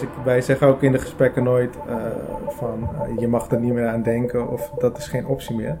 [0.00, 1.94] dus wij zeggen ook in de gesprekken nooit uh,
[2.48, 5.78] van uh, je mag er niet meer aan denken of dat is geen optie meer.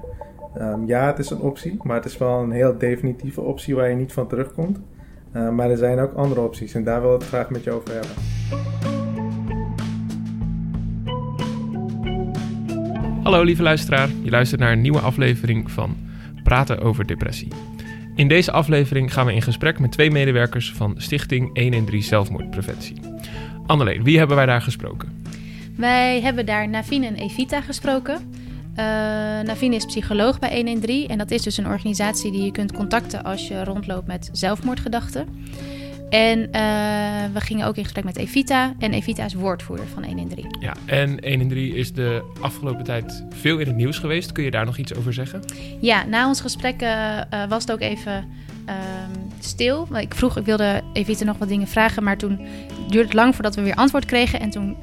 [0.58, 3.88] Um, ja, het is een optie, maar het is wel een heel definitieve optie waar
[3.88, 4.80] je niet van terugkomt.
[5.32, 7.70] Uh, maar er zijn ook andere opties en daar wil ik het graag met je
[7.70, 8.10] over hebben.
[13.22, 15.96] Hallo lieve luisteraar, je luistert naar een nieuwe aflevering van
[16.42, 17.48] Praten over Depressie.
[18.14, 23.13] In deze aflevering gaan we in gesprek met twee medewerkers van Stichting 113 Zelfmoordpreventie.
[23.66, 25.22] Anneleen, wie hebben wij daar gesproken?
[25.76, 28.14] Wij hebben daar Navine en Evita gesproken.
[28.14, 28.84] Uh,
[29.40, 33.24] Navine is psycholoog bij 113 en dat is dus een organisatie die je kunt contacten
[33.24, 35.28] als je rondloopt met zelfmoordgedachten.
[36.10, 36.46] En uh,
[37.32, 38.74] we gingen ook in gesprek met Evita.
[38.78, 40.56] En Evita is woordvoerder van 113.
[40.60, 44.32] Ja, en 113 is de afgelopen tijd veel in het nieuws geweest.
[44.32, 45.40] Kun je daar nog iets over zeggen?
[45.80, 48.24] Ja, na ons gesprek uh, was het ook even
[48.68, 48.74] uh,
[49.38, 49.88] stil.
[49.96, 52.02] Ik vroeg, ik wilde Evita nog wat dingen vragen.
[52.02, 52.40] Maar toen
[52.94, 54.40] duurde het lang voordat we weer antwoord kregen.
[54.40, 54.76] En toen,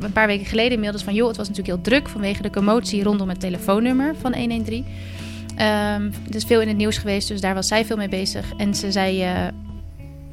[0.00, 1.14] een paar weken geleden, mailde ze van...
[1.14, 4.84] joh, het was natuurlijk heel druk vanwege de commotie rondom het telefoonnummer van 113.
[4.84, 8.52] Um, het is veel in het nieuws geweest, dus daar was zij veel mee bezig.
[8.56, 9.24] En ze zei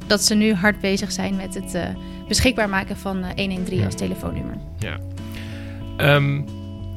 [0.06, 1.82] dat ze nu hard bezig zijn met het uh,
[2.28, 4.56] beschikbaar maken van uh, 113 als telefoonnummer.
[4.78, 4.98] Ja.
[6.14, 6.44] Um,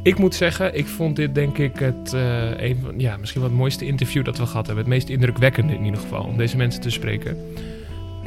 [0.04, 3.50] ik moet zeggen, ik vond dit denk ik het uh, een van, ja, misschien wel
[3.50, 4.84] het mooiste interview dat we gehad hebben.
[4.84, 7.38] Het meest indrukwekkende in ieder geval, om deze mensen te spreken.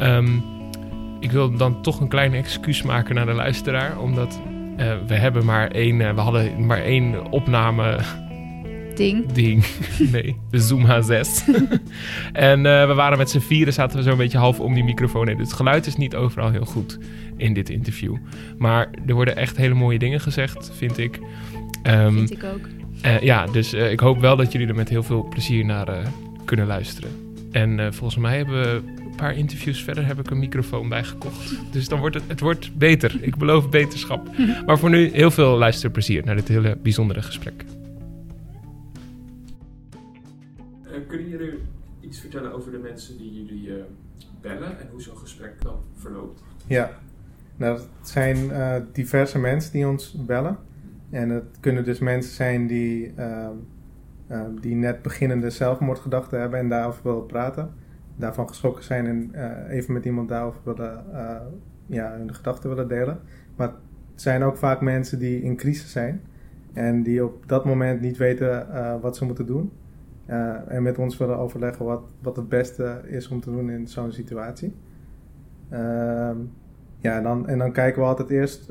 [0.00, 0.42] Um,
[1.22, 4.40] ik wil dan toch een kleine excuus maken naar de luisteraar, omdat
[5.06, 7.98] we hebben maar één, we hadden maar één opname
[8.94, 9.32] Ding.
[9.32, 9.64] Ding.
[10.12, 11.28] Nee, de Zoom H6.
[12.32, 15.28] en uh, we waren met z'n vieren, zaten we zo'n beetje half om die microfoon
[15.28, 15.36] heen.
[15.36, 16.98] Dus het geluid is niet overal heel goed
[17.36, 18.16] in dit interview.
[18.58, 21.18] Maar er worden echt hele mooie dingen gezegd, vind ik.
[21.86, 22.68] Um, vind ik ook.
[23.22, 26.02] Ja, dus ik hoop wel dat jullie er met heel veel plezier naar
[26.44, 27.10] kunnen luisteren.
[27.52, 31.72] En volgens mij hebben we paar interviews verder heb ik een microfoon bijgekocht.
[31.72, 33.18] Dus dan wordt het, het wordt beter.
[33.20, 34.28] Ik beloof beterschap.
[34.66, 37.64] maar voor nu heel veel luisterplezier naar dit hele bijzondere gesprek.
[41.12, 41.58] kunnen jullie
[42.00, 43.82] iets vertellen over de mensen die jullie uh,
[44.40, 46.42] bellen en hoe zo'n gesprek dan verloopt?
[46.66, 46.90] Ja,
[47.56, 50.58] nou, het zijn uh, diverse mensen die ons bellen.
[51.10, 53.48] En het kunnen dus mensen zijn die, uh,
[54.60, 57.74] die net beginnende zelfmoordgedachten hebben en daarover willen praten.
[58.16, 59.34] Daarvan geschrokken zijn en
[59.68, 61.04] even met iemand daarover willen,
[61.86, 63.18] ja, hun gedachten willen delen.
[63.56, 63.68] Maar
[64.12, 66.20] het zijn ook vaak mensen die in crisis zijn
[66.72, 68.66] en die op dat moment niet weten
[69.00, 69.72] wat ze moeten doen.
[70.66, 74.12] En met ons willen overleggen wat, wat het beste is om te doen in zo'n
[74.12, 74.74] situatie.
[75.72, 76.30] Uh,
[76.98, 78.70] ja, en dan, en dan kijken we altijd eerst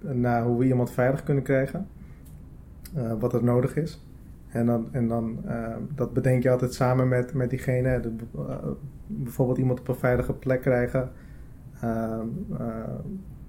[0.00, 1.86] naar hoe we iemand veilig kunnen krijgen.
[3.18, 4.07] Wat er nodig is.
[4.48, 5.38] En dan, en dan
[5.94, 8.00] dat bedenk je altijd samen met, met diegene.
[8.00, 8.12] De,
[9.06, 11.10] bijvoorbeeld iemand op een veilige plek krijgen.
[11.80, 12.26] Ehm,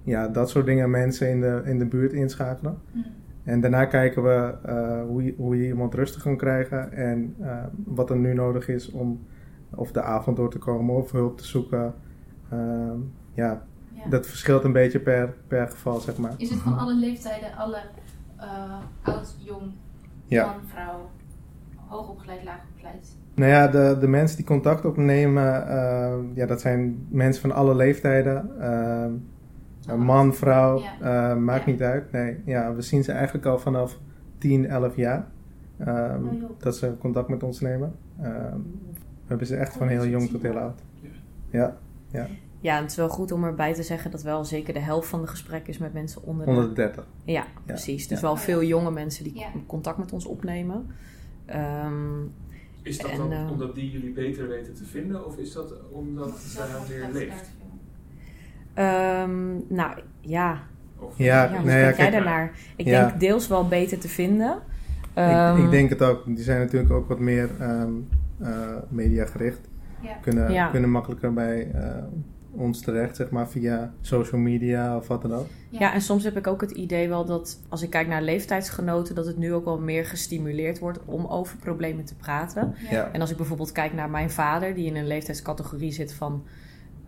[0.02, 0.90] ja, dat soort dingen.
[0.90, 2.78] Mensen in de, in de buurt inschakelen.
[2.92, 3.04] Mm.
[3.44, 7.64] En daarna kijken we uh, hoe, je, hoe je iemand rustig kan krijgen en uh,
[7.84, 9.26] wat er nu nodig is om
[9.74, 11.94] of de avond door te komen of hulp te zoeken.
[12.52, 12.90] Uh,
[13.32, 13.62] ja,
[13.92, 16.34] ja, dat verschilt een beetje per, per geval, zeg maar.
[16.36, 17.80] Is het van alle leeftijden, alle
[19.02, 19.72] oud, jong,
[20.30, 20.46] ja.
[20.46, 21.10] man, vrouw,
[21.86, 23.16] hoogopgeleid, laagopgeleid?
[23.34, 25.44] Nou ja, de, de mensen die contact opnemen,
[26.34, 28.50] ja, dat zijn mensen van alle leeftijden.
[29.86, 31.32] Een man, vrouw, ja.
[31.32, 31.70] uh, maakt ja.
[31.70, 32.12] niet uit.
[32.12, 33.98] Nee, ja, we zien ze eigenlijk al vanaf
[34.38, 35.26] 10, 11 jaar.
[35.80, 37.94] Um, oh, dat ze contact met ons nemen.
[38.22, 40.82] Um, we hebben ze echt van heel jong tot heel oud.
[41.50, 41.76] Ja,
[42.10, 42.26] ja.
[42.60, 45.08] Ja, en het is wel goed om erbij te zeggen dat wel zeker de helft
[45.08, 46.52] van de gesprekken is met mensen onder de...
[46.52, 47.06] 130.
[47.24, 48.08] Ja, ja, precies.
[48.08, 50.86] Dus wel veel jonge mensen die contact met ons opnemen.
[51.84, 52.32] Um,
[52.82, 55.26] is dat en, dan uh, omdat die jullie beter weten te vinden?
[55.26, 57.50] Of is dat omdat zij weer leeft?
[58.74, 60.62] Um, nou ja.
[61.16, 62.52] ja, ja, hoe nee, kijk jij daarnaar?
[62.76, 63.06] Ik ja.
[63.06, 64.50] denk deels wel beter te vinden.
[65.14, 66.24] Um, ik, ik, ehm, denk het ook.
[66.26, 68.08] Die zijn natuurlijk ook wat meer um,
[68.40, 69.68] uh, mediagericht.
[70.02, 70.14] Ja.
[70.20, 71.80] Kunnen, kunnen makkelijker bij uh,
[72.50, 75.46] ons terecht, zeg maar, via social media of wat dan ook.
[75.68, 79.14] Ja, en soms heb ik ook het idee wel dat, als ik kijk naar leeftijdsgenoten,
[79.14, 82.74] dat het nu ook wel meer gestimuleerd wordt om over problemen te praten.
[83.12, 86.44] En als ik bijvoorbeeld kijk naar mijn vader, die in een leeftijdscategorie zit van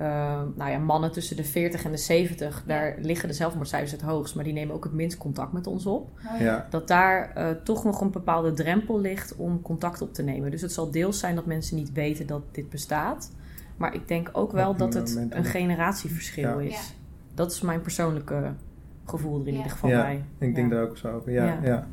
[0.00, 4.00] uh, nou ja, mannen tussen de 40 en de 70, daar liggen de zelfmoordcijfers het
[4.00, 6.10] hoogst, maar die nemen ook het minst contact met ons op.
[6.34, 6.66] Oh, ja.
[6.70, 10.50] Dat daar uh, toch nog een bepaalde drempel ligt om contact op te nemen.
[10.50, 13.30] Dus het zal deels zijn dat mensen niet weten dat dit bestaat.
[13.82, 16.70] Maar ik denk ook wel dat het een generatieverschil ja.
[16.70, 16.94] is.
[17.34, 18.52] Dat is mijn persoonlijke
[19.05, 20.25] gevoel er in ieder geval bij.
[20.38, 21.32] Ik denk daar ook zo over.
[21.32, 21.87] Ja, ja.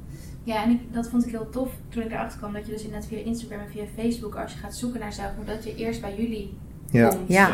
[0.44, 2.84] Ja, en ik, dat vond ik heel tof toen ik erachter kwam dat je dus
[2.84, 6.02] inderdaad via Instagram en via Facebook, als je gaat zoeken naar zelfmoord, dat je eerst
[6.02, 6.58] bij jullie
[6.92, 7.14] ja.
[7.28, 7.52] Ja.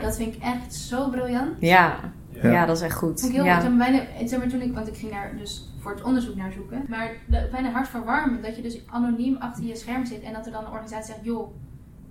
[0.00, 1.56] Dat vind ik echt zo briljant.
[1.60, 1.96] Ja.
[2.30, 3.22] Ja, ja dat is echt goed.
[3.22, 3.60] Ik heel ja.
[3.60, 3.78] goed.
[3.78, 6.84] Bijna, zeg maar, toen ik, want ik ging daar dus voor het onderzoek naar zoeken.
[6.88, 10.64] Maar bijna hartverwarmend dat je dus anoniem achter je scherm zit en dat er dan
[10.64, 11.48] een organisatie zegt, joh,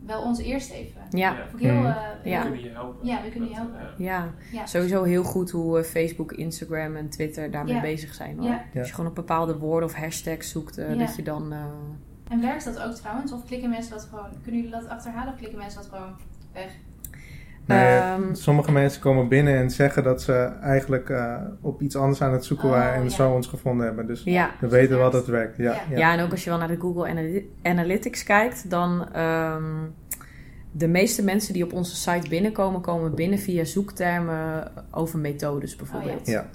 [0.08, 1.02] wel ons eerst even.
[1.10, 1.36] Ja.
[1.58, 2.44] Heel, uh, ja.
[2.44, 3.08] We kunnen je helpen.
[3.08, 3.80] Ja, we kunnen je helpen.
[3.98, 4.34] Ja.
[4.52, 4.66] ja.
[4.66, 8.38] sowieso heel goed hoe uh, Facebook, Instagram en Twitter daarmee bezig zijn.
[8.38, 8.62] Hoor.
[8.76, 11.54] Als je gewoon op bepaalde woorden of hashtags zoekt, uh, dat je dan...
[12.30, 13.32] En werkt dat ook trouwens?
[13.32, 14.30] Of klikken mensen dat gewoon...
[14.44, 16.16] Kunnen jullie dat achterhalen of klikken mensen dat gewoon
[16.54, 16.72] weg?
[17.68, 22.22] Nee, um, sommige mensen komen binnen en zeggen dat ze eigenlijk uh, op iets anders
[22.22, 23.10] aan het zoeken oh, waren en ja.
[23.10, 24.08] zo ons gevonden hebben.
[24.08, 24.52] Dus ja.
[24.60, 25.58] we weten wel dat het werkt.
[25.58, 25.98] Ja, ja.
[25.98, 26.14] ja.
[26.14, 29.94] en ook als je wel naar de Google Analytics kijkt, dan um,
[30.72, 36.20] de meeste mensen die op onze site binnenkomen, komen binnen via zoektermen over methodes bijvoorbeeld.
[36.20, 36.46] Oh, ja.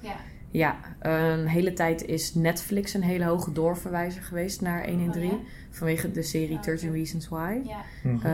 [0.53, 5.31] Ja, een hele tijd is Netflix een hele hoge doorverwijzer geweest naar 113.
[5.31, 5.39] Oh,
[5.71, 7.61] vanwege de serie 13 Reasons Why.
[7.65, 7.81] Ja.
[8.03, 8.27] Mhm.
[8.27, 8.33] Uh,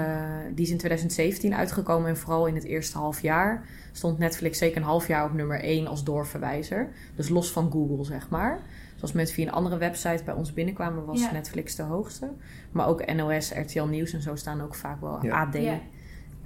[0.55, 4.77] die is in 2017 uitgekomen en vooral in het eerste half jaar stond Netflix zeker
[4.77, 6.89] een half jaar op nummer 1 als doorverwijzer.
[7.15, 8.61] Dus los van Google, zeg maar.
[8.97, 12.31] Zoals mensen via een andere website bij ons binnenkwamen, was Netflix de hoogste.
[12.73, 15.57] Maar ook NOS, RTL Nieuws en zo staan ook vaak wel AD.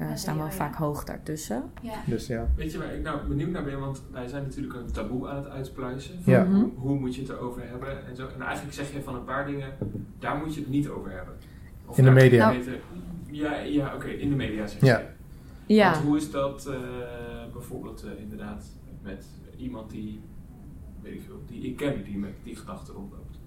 [0.03, 1.63] Uh, staan wel vaak hoog daartussen.
[1.83, 1.95] Ja.
[2.07, 2.49] Dus ja.
[2.57, 3.81] Weet je waar ik nou benieuwd naar ben?
[3.81, 6.19] Want wij zijn natuurlijk een taboe aan het uitpluizen.
[6.25, 6.47] Ja.
[6.47, 8.07] Hoe, hoe, moet je het erover hebben?
[8.07, 8.29] En, zo.
[8.35, 9.69] en eigenlijk zeg je van een paar dingen,
[10.19, 11.35] daar moet je het niet over hebben.
[11.87, 12.53] Of in de media.
[12.53, 12.65] Nou.
[13.31, 14.87] ja, ja oké, in de media zeg je.
[14.87, 15.03] Ja.
[15.67, 15.91] ja.
[15.91, 16.75] Want hoe is dat uh,
[17.53, 18.65] bijvoorbeeld uh, inderdaad
[19.03, 19.27] met
[19.57, 20.21] iemand die,
[21.03, 23.39] weet ik veel, die ik ken, die met die gedachten rondloopt?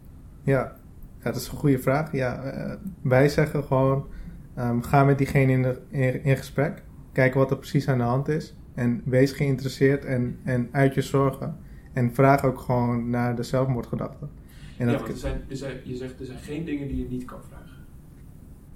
[0.43, 0.75] Ja.
[1.17, 2.11] ja, dat is een goede vraag.
[2.11, 4.07] Ja, wij zeggen gewoon
[4.57, 5.81] Um, ga met diegene in, de,
[6.23, 6.83] in, gesprek.
[7.11, 8.55] Kijk wat er precies aan de hand is.
[8.73, 11.57] En wees geïnteresseerd en, en uit je zorgen.
[11.93, 14.29] En vraag ook gewoon naar de zelfmoordgedachten.
[14.77, 17.09] En ja, want er zijn, er zijn, je zegt er zijn geen dingen die je
[17.09, 17.85] niet kan vragen.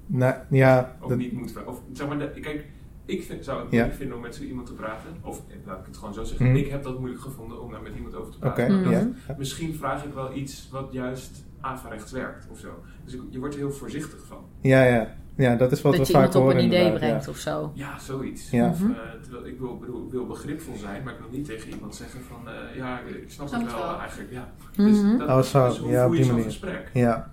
[0.06, 0.98] Nou, ja.
[1.02, 1.70] Of niet moet vragen.
[1.70, 2.66] Of zeg maar, kijk,
[3.06, 5.12] ik vind, zou het moeilijk vinden om met zo iemand te praten.
[5.22, 6.50] Of laat ik het gewoon zo zeggen.
[6.50, 6.56] Mm.
[6.56, 8.86] Ik heb dat moeilijk gevonden om daar met iemand over te praten.
[8.86, 12.84] Okay, Misschien vraag ik wel iets wat juist averechts werkt of zo.
[13.06, 14.46] Dus je wordt er heel voorzichtig van.
[14.62, 15.16] Ja, ja.
[15.40, 16.56] Ja, dat is wat dat we vaak horen.
[16.56, 17.72] Dat je iemand op een idee brengt of zo.
[17.74, 18.50] Ja, zoiets.
[18.50, 18.70] Ja.
[18.70, 18.88] Of, uh,
[19.22, 22.38] terwijl ik wil, bedoel, wil begripvol zijn, maar ik wil niet tegen iemand zeggen van...
[22.46, 24.32] Uh, ja, ik snap het wel, eigenlijk.
[24.32, 24.48] Ja.
[24.76, 25.18] Mm -hmm.
[25.18, 25.68] dus, dat, oh, zo.
[25.68, 26.90] Dus hoe ja, voer je zo'n gesprek?
[26.94, 27.32] Ja.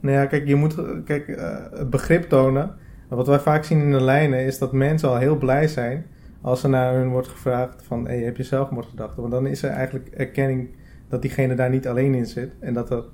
[0.00, 0.74] Nou ja, kijk, je moet
[1.04, 2.74] kijk, uh, het begrip tonen.
[3.08, 6.06] Wat wij vaak zien in de lijnen is dat mensen al heel blij zijn...
[6.40, 8.06] als er naar hun wordt gevraagd van...
[8.06, 9.20] Hey, heb je zelfmoordgedachten?
[9.20, 10.68] Want dan is er eigenlijk erkenning
[11.08, 12.52] dat diegene daar niet alleen in zit.
[12.60, 13.04] En dat er,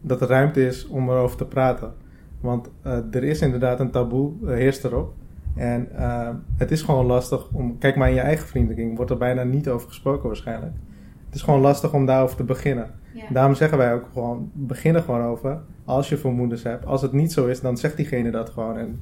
[0.00, 1.94] dat er ruimte is om erover te praten.
[2.40, 5.14] Want uh, er is inderdaad een taboe, uh, heerst erop.
[5.54, 7.78] En uh, het is gewoon lastig om.
[7.78, 10.72] Kijk maar in je eigen vriendenkring, wordt er bijna niet over gesproken waarschijnlijk.
[11.26, 12.90] Het is gewoon lastig om daarover te beginnen.
[13.12, 13.24] Ja.
[13.30, 15.60] Daarom zeggen wij ook gewoon: begin er gewoon over.
[15.84, 16.86] Als je vermoedens hebt.
[16.86, 18.76] Als het niet zo is, dan zegt diegene dat gewoon.
[18.76, 19.00] En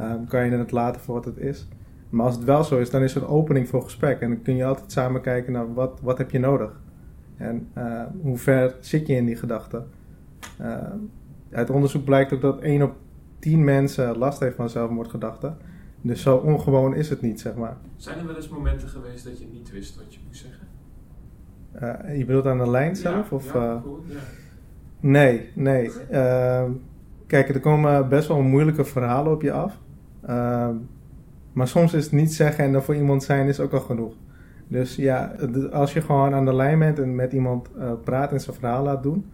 [0.00, 1.68] um, kan je het laten voor wat het is.
[2.10, 4.20] Maar als het wel zo is, dan is er een opening voor gesprek.
[4.20, 6.80] En dan kun je altijd samen kijken naar wat, wat heb je nodig.
[7.36, 7.68] En
[8.22, 9.86] hoe ver zit je in die gedachten.
[11.52, 12.96] Uit onderzoek blijkt ook dat 1 op
[13.38, 15.56] 10 mensen last heeft van zelfmoordgedachten.
[16.00, 17.76] Dus zo ongewoon is het niet, zeg maar.
[17.96, 20.66] Zijn er wel eens momenten geweest dat je niet wist wat je moest zeggen?
[22.08, 23.30] Uh, je bedoelt aan de lijn zelf?
[23.30, 24.18] Ja, of, ja, uh, cool, ja.
[25.00, 25.90] Nee, nee.
[26.10, 26.64] Uh,
[27.26, 29.78] kijk, er komen best wel moeilijke verhalen op je af.
[31.52, 34.14] Maar soms is het niet zeggen en dan voor iemand zijn is ook al genoeg.
[34.68, 35.34] Dus ja,
[35.72, 38.82] als je gewoon aan de lijn bent en met iemand eh, praat en zijn verhaal
[38.84, 39.26] laat doen...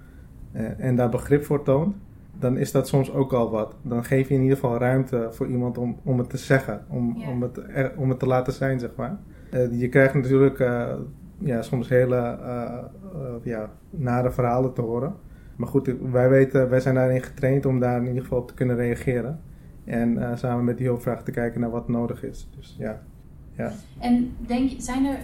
[0.77, 1.95] en daar begrip voor toont
[2.39, 3.77] dan is dat soms ook al wat.
[3.83, 7.23] Dan geef je in ieder geval ruimte voor iemand om, om het te zeggen, om,
[7.29, 7.61] om, het,
[7.97, 9.19] om het te laten zijn, zeg maar.
[9.51, 10.95] Uh, je krijgt natuurlijk uh,
[11.39, 15.15] ja, soms hele uh, ja, nare verhalen te horen.
[15.57, 18.55] Maar goed, wij, weten, wij zijn daarin getraind om daar in ieder geval op te
[18.55, 19.41] kunnen reageren.
[19.85, 22.49] En samen met die hulpvraag te kijken naar wat nodig is.
[22.57, 23.03] Dus ja.
[23.53, 23.73] ja.
[23.99, 25.19] En denk, zijn er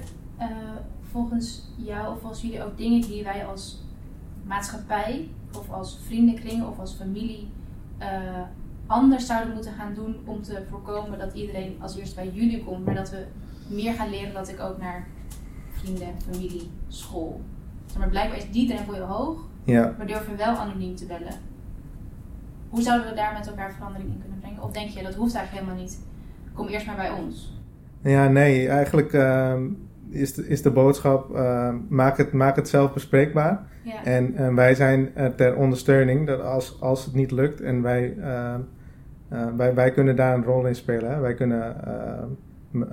[1.01, 3.85] volgens jou of volgens jullie ook dingen die wij als
[4.47, 7.49] maatschappij of als vriendenkring of als familie
[8.01, 8.07] uh,
[8.87, 12.85] anders zouden moeten gaan doen om te voorkomen dat iedereen als eerst bij jullie komt,
[12.85, 13.25] maar dat we
[13.69, 15.07] meer gaan leren dat ik ook naar
[15.71, 17.41] vrienden, familie, school.
[17.99, 19.95] Maar blijkbaar is die drempel heel hoog, ja.
[19.99, 21.35] maar durven wel anoniem te bellen.
[22.69, 24.63] Hoe zouden we daar met elkaar verandering in kunnen brengen?
[24.63, 26.01] Of denk je dat hoeft eigenlijk helemaal niet?
[26.55, 27.59] Kom eerst maar bij ons.
[28.03, 29.55] Ja, nee, eigenlijk uh,
[30.11, 33.69] is, de, is de boodschap: uh, maak, het, maak het zelf bespreekbaar.
[33.85, 34.05] Ja.
[34.05, 38.55] En, en, wij zijn ter ondersteuning dat als, als het niet lukt en wij, uh,
[39.33, 41.11] uh, wij, wij kunnen daar een rol in spelen.
[41.11, 41.21] Hè.
[41.21, 41.77] Wij kunnen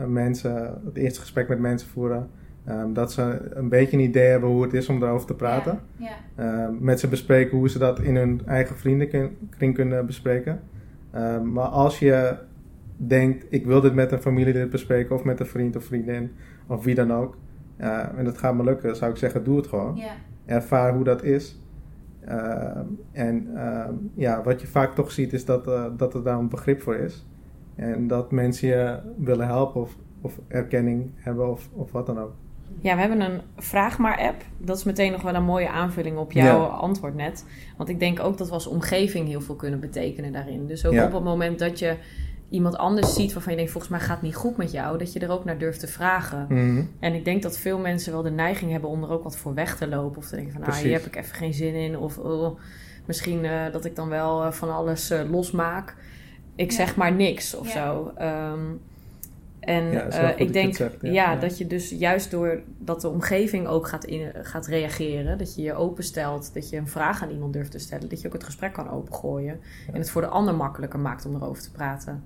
[0.07, 2.29] mensen, het eerste gesprek met mensen voeren.
[2.69, 5.79] Um, dat ze een beetje een idee hebben hoe het is om daarover te praten.
[5.95, 6.09] Ja.
[6.37, 6.71] Ja.
[6.79, 10.59] met ze bespreken hoe ze dat in hun eigen vriendenkring kunnen bespreken.
[11.43, 12.37] maar als je
[12.97, 16.31] denkt, ik wil dit met een familielid bespreken of met een vriend of vriendin
[16.67, 17.37] of wie dan ook
[17.77, 19.95] en het gaat me lukken, zou ik zeggen, doe het gewoon.
[19.95, 20.11] Ja.
[20.45, 21.61] Ervaar hoe dat is.
[22.25, 26.37] Ehm, en ehm, ja, wat je vaak toch ziet is dat, uh, dat er daar
[26.37, 27.25] een begrip voor is.
[27.75, 32.33] En dat mensen je willen helpen of, of erkenning hebben of, of wat dan ook.
[32.79, 34.43] Ja, we hebben een Vraag maar app.
[34.57, 37.45] Dat is meteen nog wel een mooie aanvulling op jouw antwoord net.
[37.77, 40.67] Want ik denk ook dat we als omgeving heel veel kunnen betekenen daarin.
[40.67, 41.95] Dus ook op het moment dat je
[42.49, 45.13] iemand anders ziet waarvan je denkt, volgens mij gaat het niet goed met jou, dat
[45.13, 46.45] je er ook naar durft te vragen.
[46.49, 46.83] Mhm.
[46.99, 49.53] En ik denk dat veel mensen wel de neiging hebben om er ook wat voor
[49.53, 50.17] weg te lopen.
[50.17, 51.97] Of te denken van, ah, hier heb ik even geen zin in.
[51.97, 52.59] Of oh,
[53.05, 55.95] misschien uh, dat ik dan wel uh, van alles uh, losmaak.
[56.55, 57.85] Ik zeg maar niks of ja.
[57.85, 58.13] zo.
[58.21, 58.81] Um,
[59.67, 63.67] en uh, ik denk zegt, ja, ja, dat je dus juist door dat de omgeving
[63.67, 67.53] ook gaat, in, gaat reageren, dat je je openstelt, dat je een vraag aan iemand
[67.53, 69.59] durft te stellen, dat je ook het gesprek kan opengooien
[69.93, 72.23] en het voor de ander makkelijker maakt om erover te praten.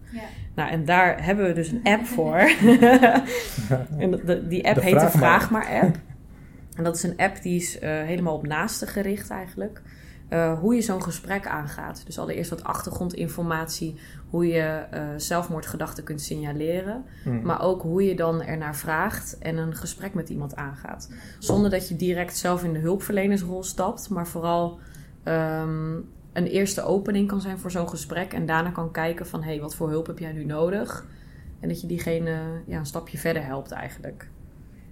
[0.55, 2.37] Nou, en daar hebben we dus een app voor.
[3.97, 5.95] en de, die app heet de Vraag maar app.
[6.75, 9.81] En dat is een app die is uh, helemaal op naasten gericht eigenlijk.
[10.33, 12.05] Uh, hoe je zo'n gesprek aangaat.
[12.05, 17.05] Dus allereerst wat achtergrondinformatie, hoe je uh, zelfmoordgedachten kunt signaleren.
[17.25, 17.41] Mm.
[17.41, 21.09] Maar ook hoe je dan ernaar vraagt en een gesprek met iemand aangaat.
[21.39, 24.79] Zonder dat je direct zelf in de hulpverlenersrol stapt, maar vooral
[25.25, 28.33] um, een eerste opening kan zijn voor zo'n gesprek.
[28.33, 31.05] En daarna kan kijken van, hé, hey, wat voor hulp heb jij nu nodig?
[31.59, 34.29] En dat je diegene ja, een stapje verder helpt eigenlijk.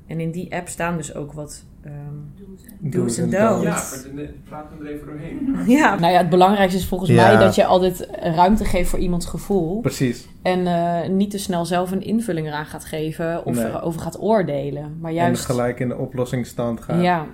[0.07, 2.33] En in die app staan dus ook wat um,
[2.79, 4.03] do's en don'ts.
[4.15, 5.55] Ja, praat me er even doorheen.
[5.77, 9.25] ja, nou ja, het belangrijkste is volgens mij dat je altijd ruimte geeft voor iemands
[9.25, 9.81] gevoel.
[9.81, 10.27] Precies.
[10.41, 13.65] En uh, niet te snel zelf een invulling eraan gaat geven of nee.
[13.65, 14.97] erover gaat oordelen.
[14.99, 15.41] Maar juist...
[15.41, 17.01] En gelijk in de oplossingsstand gaat.
[17.01, 17.25] Ja.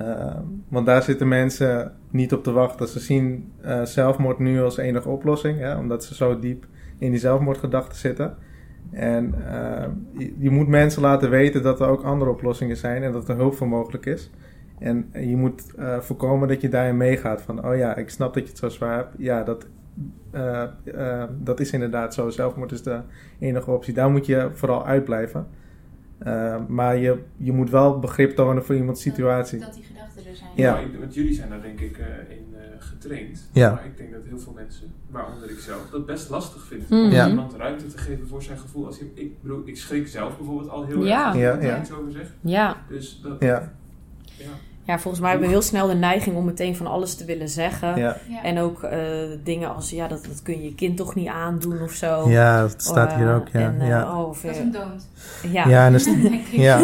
[0.00, 0.36] Uh,
[0.68, 2.88] want daar zitten mensen niet op te wachten.
[2.88, 6.66] Ze zien uh, zelfmoord nu als enige oplossing, hè, omdat ze zo diep
[6.98, 8.36] in die zelfmoordgedachten zitten.
[8.90, 9.84] En uh,
[10.38, 13.54] je, moet mensen laten weten dat er ook andere oplossingen zijn en dat er hulp
[13.54, 14.30] voor mogelijk is.
[14.78, 18.42] En je moet uh, voorkomen dat je daarin meegaat van, oh ja, ik snap dat
[18.42, 19.14] je het zo zwaar hebt.
[19.18, 19.66] Ja, dat,
[20.34, 22.30] uh, dat is inderdaad zo.
[22.30, 23.00] Zelfmoord is de
[23.38, 23.94] enige optie.
[23.94, 25.46] Daar moet je vooral uitblijven.
[26.68, 29.58] Maar je, je moet wel begrip tonen voor iemands situatie.
[29.58, 30.50] Dat, dat die gedachten er zijn.
[30.54, 31.96] Ja, want jullie zijn daar denk ik
[32.28, 33.48] in getraind.
[33.52, 33.70] Ja.
[33.72, 36.86] Maar ik denk dat heel veel mensen, waaronder ik zelf, dat best lastig vinden.
[36.90, 37.04] Mm.
[37.04, 37.28] Om Ja.
[37.28, 38.86] iemand ruimte te geven voor zijn gevoel.
[38.86, 41.26] Als je, ik bedoel, ik schrik zelf bijvoorbeeld al heel Ja.
[41.26, 41.36] erg.
[41.36, 41.74] Ja, ja.
[41.74, 42.32] er iets over zeg.
[42.40, 42.76] Ja.
[42.88, 43.72] Dus dat, Ja,
[44.38, 44.44] ja.
[44.86, 47.48] Ja, volgens mij hebben we heel snel de neiging om meteen van alles te willen
[47.48, 47.96] zeggen.
[47.96, 48.16] ja.
[48.28, 48.42] Ja.
[48.42, 48.90] En ook uh,
[49.44, 52.28] dingen als, ja, dat, dat kun je je kind toch niet aandoen of zo.
[52.28, 53.48] ja, dat staat hier ook.
[53.48, 54.18] Ja, En, uh, ja.
[54.18, 55.08] oh, of, Dat is een don't.
[55.52, 55.68] ja.
[55.68, 56.46] ja, en er, st- denk ik.
[56.46, 56.78] ja.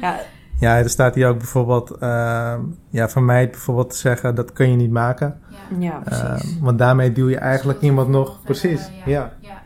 [0.00, 0.20] Ja,
[0.60, 2.60] ja, er staat hier ook bijvoorbeeld, ehm,
[2.90, 5.40] ja, van mij bijvoorbeeld te zeggen, dat kun je niet maken.
[5.78, 5.78] Ja.
[5.78, 6.52] ja, precies.
[6.54, 9.12] Ehm, want daarmee duw je eigenlijk iemand nog, eh, precies, ja.
[9.12, 9.62] ja, Ja.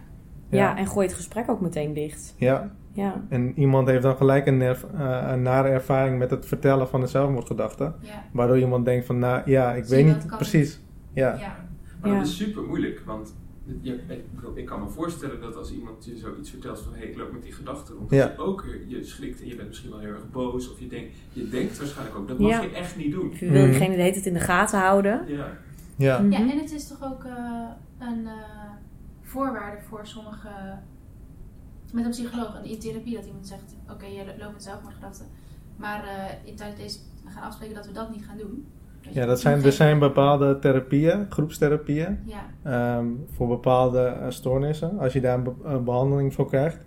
[0.50, 0.76] ja.
[0.76, 2.34] en gooi het gesprek ook meteen dicht.
[2.36, 2.70] ja.
[2.92, 4.74] Ja, En iemand heeft dan gelijk een, eh,
[5.28, 7.92] een nare ervaring met het vertellen van de zelfmoordgedachte.
[8.00, 8.24] Ja.
[8.32, 10.80] Waardoor iemand denkt van, nou ja, ik Zie weet niet precies.
[11.12, 11.66] Ja, Ja.
[12.00, 12.16] Maar Ja.
[12.18, 13.34] dat is super moeilijk, want
[13.80, 14.00] je,
[14.54, 17.42] ik, kan me voorstellen dat als iemand je zoiets vertelt van hé, ik loop met
[17.42, 18.26] die gedachten rond, Ja.
[18.26, 20.86] dat je ook je schrikt en je bent misschien wel heel erg boos of je
[20.88, 22.60] denkt, je denkt waarschijnlijk ook, dat mag Ja.
[22.60, 23.30] je echt niet doen.
[23.38, 23.70] je wil Mhm.
[23.70, 25.24] diegene de hele tijd in de gaten houden.
[25.26, 25.46] Ja.
[25.96, 26.30] ja, Mhm.
[26.32, 27.32] Ja, en het is toch ook eh,
[27.98, 28.32] een eh,
[29.22, 30.48] voorwaarde voor sommige.
[31.92, 35.26] Met een psycholoog en in therapie dat iemand zegt: Oké, je loopt met zelfmoordgedachten.
[35.76, 36.98] Maar eh in tijdens deze.
[37.24, 38.66] We gaan afspreken dat we dat niet gaan doen.
[39.10, 44.98] ja dat zijn, er zijn bepaalde therapieën, groepstherapieën, Ja, ehm, voor bepaalde eh, stoornissen.
[44.98, 46.78] Als je daar een, be- een behandeling voor krijgt,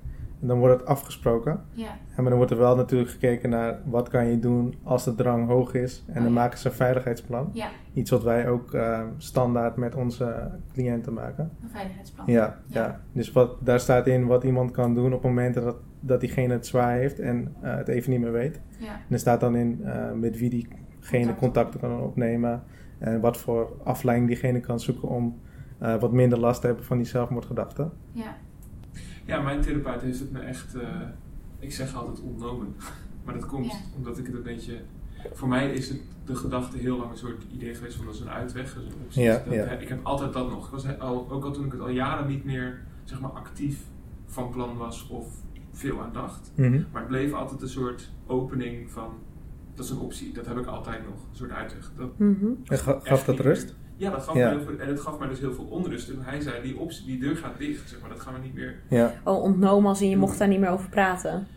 [0.48, 1.62] dan wordt het afgesproken.
[1.72, 5.04] ja, En maar dan wordt er wel natuurlijk gekeken naar wat kan je doen als
[5.04, 6.04] de drang hoog is.
[6.08, 6.36] En dan Oh ja.
[6.36, 7.50] maken ze een veiligheidsplan.
[7.54, 11.52] ja, Iets wat wij ook eh, standaard met onze cliënten maken.
[11.64, 12.26] een veiligheidsplan.
[12.28, 13.00] Ja, Ja.
[13.12, 16.68] dus wat, daar staat in wat iemand kan doen op momenten dat, dat diegene het
[16.68, 18.62] zwaar heeft en eh, het even niet meer weet.
[18.80, 20.80] Ja, En er staat dan in eh, met wie diegene
[21.26, 21.40] Contact.
[21.40, 22.64] contacten kan opnemen.
[23.00, 25.40] En wat voor afleiding diegene kan zoeken om
[26.00, 27.92] wat minder last te hebben van die zelfmoordgedachten.
[28.12, 28.36] ja,
[29.26, 30.90] ja, mijn therapeut heeft het me echt, eh,
[31.60, 32.76] ik zeg altijd ontnomen.
[33.26, 33.78] Maar dat komt Ja.
[33.96, 34.82] omdat ik het een beetje,
[35.34, 38.20] voor mij is het de gedachte heel lang een soort idee geweest van dat is
[38.20, 38.76] een uitweg.
[38.76, 38.84] Een.
[39.24, 39.64] Ja, Dat- ja.
[39.66, 40.66] Ik heb altijd dat nog.
[40.66, 43.80] Ik was al, ook al toen ik het al jaren niet meer zeg maar, actief
[44.26, 45.28] van plan was of
[45.72, 46.52] veel aan dacht.
[46.56, 46.72] Mhm.
[46.92, 49.10] Maar het bleef altijd een soort opening van,
[49.76, 51.92] dat is een optie, dat heb ik altijd nog, een soort uitweg.
[51.98, 52.46] Dat, Mhm.
[52.66, 53.76] Echt gaf dat rust?
[54.02, 54.48] Ja, dat gaf Ja.
[54.50, 56.10] mij heel veel, en het gaf mij dus heel veel onrust.
[56.10, 58.54] En hij zei, die optie, die deur gaat dicht, zeg maar, dat gaan we niet
[58.54, 58.76] meer...
[58.88, 59.14] Ja.
[59.24, 61.48] Oh, ontnomen als in je mocht daar niet meer over praten.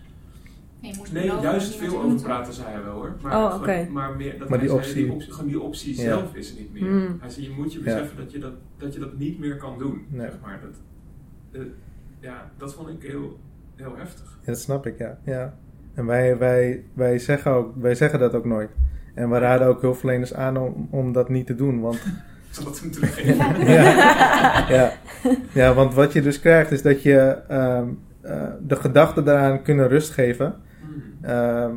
[1.12, 3.16] Nee, juist dat veel over praten zei hij wel hoor.
[3.22, 5.96] Maar, Oh, gewoon- maar, meer, dat Maar die zei, die optie- optie, gewoon die optie
[5.96, 6.02] Ja.
[6.02, 6.82] zelf is er niet meer.
[6.82, 7.16] Hmm.
[7.20, 9.78] Hij zei, je moet je beseffen dat, je dat, dat je dat niet meer kan
[9.78, 10.04] doen.
[10.08, 10.20] Nee.
[10.30, 10.60] Zeg maar.
[10.62, 10.76] dat,
[11.62, 11.66] eh,
[12.20, 13.38] ja, dat vond ik heel,
[13.76, 14.38] heel heftig.
[14.40, 15.18] Ja, dat snap ik, ja.
[15.24, 15.54] ja.
[15.94, 18.70] En wij, wij, wij, zeggen ook, wij zeggen dat ook nooit.
[19.14, 21.80] En we raden ook hulpverleners aan om, om dat niet te doen.
[21.80, 22.02] Want
[22.54, 23.66] Zal hem teruggeven?
[23.66, 24.92] ja, ja.
[25.52, 27.18] ja, want wat je dus krijgt is dat je
[27.48, 27.88] ehm,
[28.20, 30.54] eh, de gedachten daaraan kunnen rust geven.
[31.22, 31.72] Ehm,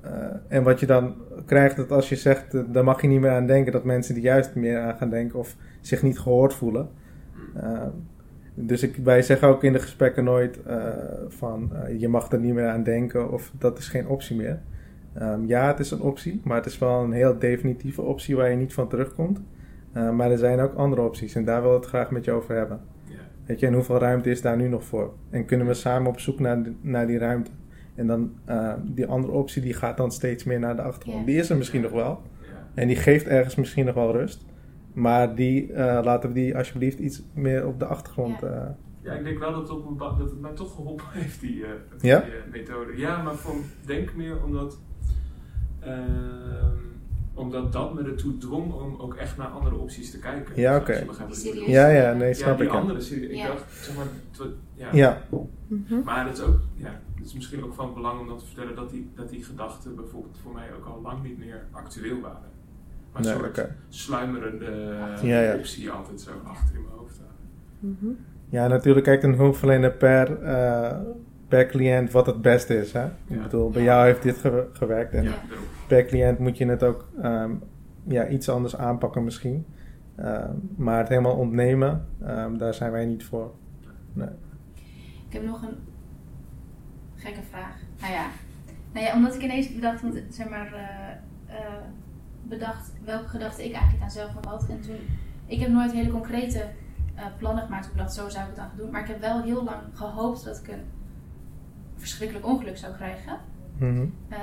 [0.00, 0.10] eh,
[0.48, 1.14] en wat je dan
[1.46, 4.14] krijgt, dat als je zegt, uh, daar mag je niet meer aan denken, dat mensen
[4.14, 6.88] er juist meer aan gaan denken of zich niet gehoord voelen.
[7.56, 7.90] Ehm,
[8.54, 10.58] dus ik, wij zeggen ook in de gesprekken nooit
[11.28, 14.60] van je mag er niet meer aan denken of dat is geen optie meer.
[15.22, 18.50] Um, ja, het is een optie, maar het is wel een heel definitieve optie waar
[18.50, 19.40] je niet van terugkomt.
[19.96, 22.30] Uh, maar er zijn ook andere opties en daar wil ik het graag met je
[22.32, 22.80] over hebben.
[23.04, 23.14] Ja.
[23.46, 25.12] Weet je, en hoeveel ruimte is daar nu nog voor?
[25.30, 27.50] En kunnen we samen op zoek naar, naar die ruimte?
[27.94, 31.18] En dan uh, die andere optie die gaat dan steeds meer naar de achtergrond.
[31.20, 31.26] Ja.
[31.26, 32.22] Die is er misschien nog wel.
[32.40, 32.48] Ja.
[32.74, 34.44] En die geeft ergens misschien nog wel rust.
[34.92, 38.40] Maar die, uh, laten we die alsjeblieft iets meer op de achtergrond.
[38.40, 38.46] Ja.
[38.46, 38.62] Uh,
[39.02, 41.64] Ja, ik denk wel dat het, op een, dat het mij toch geholpen heeft, die,
[41.64, 42.22] eh, die Ja?
[42.22, 42.96] eh, methode.
[42.96, 43.54] Ja, maar voor,
[43.86, 44.78] denk meer omdat,
[47.36, 50.52] omdat dat me ertoe dwong om ook echt naar andere opties te kijken.
[50.60, 51.04] Ja, Als oké.
[51.66, 52.72] ja, ja, nee, Ja, snap die ik.
[52.72, 52.78] ja.
[52.78, 53.28] andere serie.
[53.28, 53.46] Ik Ja.
[53.46, 54.06] dacht, zeg maar,
[54.74, 54.88] ja.
[54.92, 55.22] Ja,
[55.68, 56.00] Mhm.
[56.04, 58.74] Maar het is ook, ja, het is misschien ook van belang om dan te vertellen
[58.76, 62.50] dat die, dat die gedachten bijvoorbeeld voor mij ook al lang niet meer actueel waren.
[63.12, 64.64] Maar een soort sluimerende
[65.22, 65.54] Ja, ja.
[65.56, 67.96] optie altijd zo achter in mijn hoofd hadden.
[68.00, 68.12] Mhm.
[68.48, 70.96] Ja, natuurlijk kijkt een hulpverlener per, eh,
[71.48, 72.92] per cliënt wat het beste is.
[72.92, 73.06] Hè?
[73.26, 73.92] Ik bedoel, bij Ja.
[73.92, 75.12] jou heeft dit ge- gewerkt.
[75.14, 75.32] En
[75.88, 77.50] per cliënt moet je het ook ehm,
[78.08, 79.66] ja, iets anders aanpakken misschien.
[80.16, 83.52] Ehm, maar het helemaal ontnemen, ehm, daar zijn wij niet voor.
[84.12, 84.28] Nee.
[85.28, 85.76] Ik heb nog een
[87.14, 87.74] gekke vraag.
[88.00, 88.26] Nou ja,
[88.92, 91.72] nou ja omdat ik ineens bedacht, want, zeg maar, eh, eh,
[92.42, 94.66] bedacht welke gedachten ik eigenlijk aan zelfmoord had.
[94.68, 94.96] En toen,
[95.46, 96.64] ik heb nooit hele concrete
[97.14, 97.86] eh, plannen gemaakt.
[97.86, 98.90] Ik dacht, zo zou ik het dan gaan doen.
[98.90, 100.80] Maar ik heb wel heel lang gehoopt dat ik een
[101.96, 103.38] verschrikkelijk ongeluk zou krijgen.
[103.78, 104.04] Mhm.
[104.28, 104.38] Eh,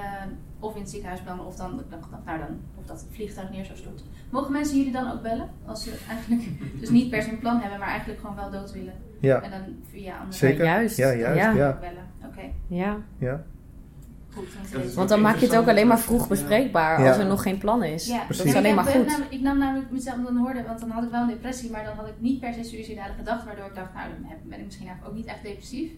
[0.60, 2.47] of in het ziekenhuis belanden, of dan, dan, dan, nou dan,
[2.80, 4.06] of dat het vliegtuig neer zou storten.
[4.30, 5.49] Mogen mensen jullie dan ook bellen?
[5.65, 6.47] Als ze eigenlijk
[6.80, 8.93] dus niet per se een plan hebben, maar eigenlijk gewoon wel dood willen.
[9.19, 10.65] Ja, En dan via andere zeker.
[10.65, 10.97] Ja, juist.
[10.97, 11.39] Ja, juist.
[11.39, 11.51] Ja.
[11.51, 11.78] Ja.
[11.80, 12.06] bellen.
[12.25, 13.43] Oké, Ja, Ja.
[14.34, 14.93] goed.
[14.93, 17.08] want dan maak je het ook alleen maar vroeg bespreekbaar Ja.
[17.08, 18.08] als er nog geen plan is.
[18.08, 18.38] Ja, Precies.
[18.38, 19.06] Dat is alleen ik maar goed.
[19.06, 21.84] namelijk- ik nam namelijk mezelf dan hoorde, want dan had ik wel een depressie, maar
[21.84, 24.60] dan had ik niet per se suïcidale gedachten, waardoor ik dacht, nou dan heb- ben
[24.60, 25.91] ik misschien eigenlijk ook niet echt depressief.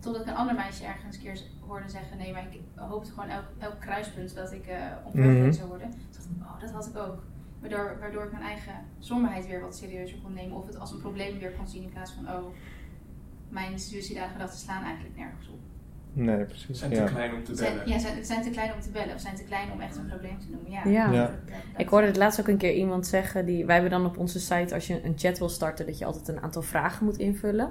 [0.00, 3.28] Totdat ik een ander meisje ergens een keer hoorde zeggen, nee, maar ik hoopte gewoon
[3.28, 5.52] elk, elk kruispunt dat ik eh onverantwoord Mhm.
[5.56, 5.90] zou worden.
[5.90, 7.22] Toen dacht ik, oh, dat had ik ook.
[7.60, 11.00] Waardoor, waardoor ik mijn eigen somberheid weer wat serieuzer kon nemen, of het als een
[11.00, 12.44] probleem weer kon zien in plaats van, oh,
[13.48, 15.58] mijn suïcidale gedachten slaan eigenlijk nergens op.
[16.12, 16.78] Nee, Ze precies.
[16.78, 17.06] zijn te Ja.
[17.06, 17.88] klein om te Zijn, bellen.
[17.88, 19.96] ja, zijn, het zijn te klein om te bellen, of zijn te klein om echt
[19.96, 20.70] een probleem te noemen.
[20.70, 21.10] Ja.
[21.10, 21.30] Ja.
[21.76, 24.40] Ik hoorde het laatst ook een keer iemand zeggen, die, wij hebben dan op onze
[24.40, 27.70] site, als je een chat wil starten, dat je altijd een aantal vragen moet invullen.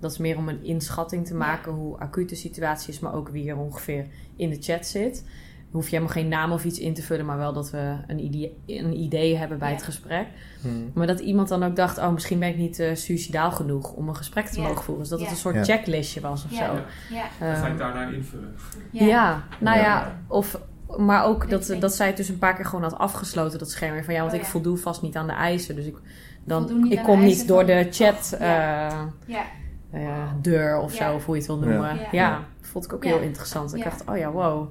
[0.00, 3.28] Dat is meer om een inschatting te maken hoe acuut de situatie is, maar ook
[3.28, 4.06] wie er ongeveer
[4.36, 5.24] in de chat zit.
[5.70, 8.18] Hoef je helemaal geen naam of iets in te vullen, maar wel dat we een
[8.24, 9.74] idee, een idee hebben bij Ja.
[9.74, 10.26] het gesprek.
[10.60, 10.74] Mhm.
[10.94, 14.08] Maar dat iemand dan ook dacht, oh, misschien ben ik niet uh, suicidaal genoeg om
[14.08, 14.66] een gesprek te Ja.
[14.66, 15.02] mogen voeren.
[15.02, 15.64] Dus dat het een soort Ja.
[15.64, 16.56] checklistje was of Ja.
[16.66, 16.72] zo.
[17.14, 17.24] Ja.
[17.40, 18.54] Ja, Dan ga ik daarna invullen.
[18.92, 19.42] ja.
[19.60, 20.18] nou ja, Ja.
[20.28, 20.60] of,
[20.96, 23.92] maar ook dat, dat zij het dus een paar keer gewoon had afgesloten, dat scherm.
[23.92, 25.74] weer Van ja, want Oh, ik voldoe vast niet aan de eisen.
[25.74, 25.96] Dus ik,
[26.44, 28.88] dan, ik kom niet door van- de chat Oh, ja.
[28.90, 29.44] eh, ja.
[29.90, 31.08] Eh, deur of Ja.
[31.10, 31.94] zo, of hoe je het wil noemen.
[31.96, 32.00] Ja.
[32.02, 32.44] Ja, Ja.
[32.60, 33.10] vond ik ook Ja.
[33.10, 33.72] heel interessant.
[33.74, 33.84] Ik Ja.
[33.84, 34.68] dacht, oh ja, wow.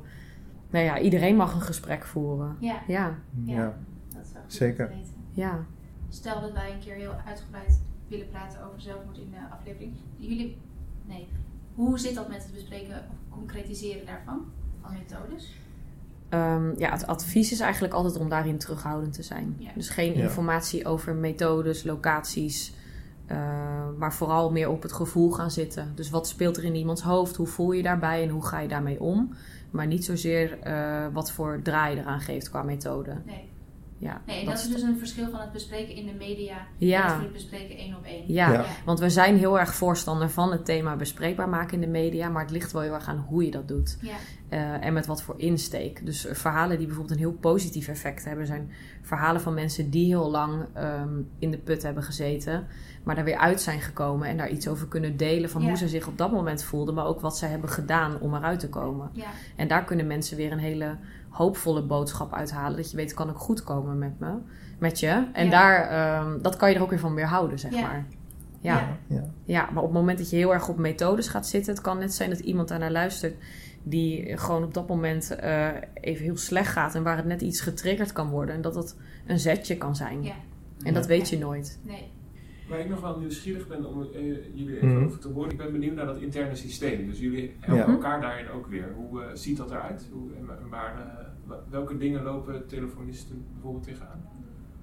[0.69, 2.55] Nou ja, iedereen mag een gesprek voeren.
[2.59, 3.53] Ja, Ja, Ja.
[3.55, 3.73] Ja.
[4.13, 4.91] dat is wel Zeker.
[5.31, 5.59] ja.
[6.09, 9.93] Stel dat wij een keer heel uitgebreid willen praten over zelfmoord in de aflevering.
[10.17, 10.57] Jullie,
[11.05, 11.27] nee.
[11.75, 14.45] Hoe zit dat met het bespreken of concretiseren daarvan?
[14.81, 15.55] Van methodes?
[16.29, 19.55] Ehm, ja, het advies is eigenlijk altijd om daarin terughoudend te zijn.
[19.57, 19.69] Ja.
[19.75, 20.21] Dus geen Ja.
[20.23, 22.73] informatie over methodes, locaties,
[23.27, 23.37] eh,
[23.97, 25.91] maar vooral meer op het gevoel gaan zitten.
[25.95, 27.35] Dus wat speelt er in iemands hoofd?
[27.35, 29.33] Hoe voel je daarbij en hoe ga je daarmee om?
[29.71, 33.17] Maar niet zozeer eh, wat voor draai je eraan geeft qua methode.
[33.25, 33.49] Nee.
[33.99, 36.55] Ja, Nee, en dat dat is dus een verschil van het bespreken in de media
[36.77, 37.13] Ja.
[37.15, 38.23] en het bespreken één op één.
[38.33, 38.65] Ja, Ja.
[38.85, 42.41] want we zijn heel erg voorstander van het thema bespreekbaar maken in de media, maar
[42.41, 43.97] het ligt wel heel erg aan hoe je dat doet.
[44.01, 44.15] Ja.
[44.49, 46.05] Eh, en met wat voor insteek.
[46.05, 50.05] Dus eh, verhalen die bijvoorbeeld een heel positief effect hebben, zijn verhalen van mensen die
[50.05, 52.67] heel lang ehm, in de put hebben gezeten,
[53.03, 55.67] maar daar weer uit zijn gekomen en daar iets over kunnen delen van Ja.
[55.67, 58.59] hoe ze zich op dat moment voelden, maar ook wat ze hebben gedaan om eruit
[58.59, 59.09] te komen.
[59.13, 59.25] Ja.
[59.55, 60.95] En daar kunnen mensen weer een hele
[61.29, 62.77] hoopvolle boodschap uithalen.
[62.77, 64.33] Dat je weet, kan ik goed komen met me,
[64.77, 65.27] met je.
[65.33, 65.51] En Ja.
[65.51, 67.81] daar, ehm, dat kan je er ook weer van weerhouden, zeg Ja.
[67.81, 68.05] maar.
[68.59, 68.73] Ja.
[68.77, 68.97] Ja.
[69.07, 69.23] Ja.
[69.45, 69.61] Ja.
[69.73, 72.13] maar op het moment dat je heel erg op methodes gaat zitten, het kan net
[72.13, 73.35] zijn dat iemand daarnaar luistert
[73.83, 77.61] die gewoon op dat moment eh, even heel slecht gaat en waar het net iets
[77.61, 78.95] getriggerd kan worden en dat het
[79.27, 80.23] een zetje kan zijn.
[80.23, 80.33] Ja.
[80.83, 81.79] En dat weet je nooit.
[81.83, 82.11] Nee.
[82.69, 84.21] Waar ik nog wel nieuwsgierig ben om eh,
[84.53, 85.05] jullie even Mhm.
[85.05, 85.51] over te horen.
[85.51, 87.07] Ik ben benieuwd naar dat interne systeem.
[87.07, 88.93] Dus jullie helpen elkaar daarin ook weer.
[88.95, 90.09] Hoe ziet dat eruit?
[90.11, 90.29] Hoe,
[90.69, 90.93] waar,
[91.69, 94.21] welke dingen lopen telefonisten bijvoorbeeld tegenaan?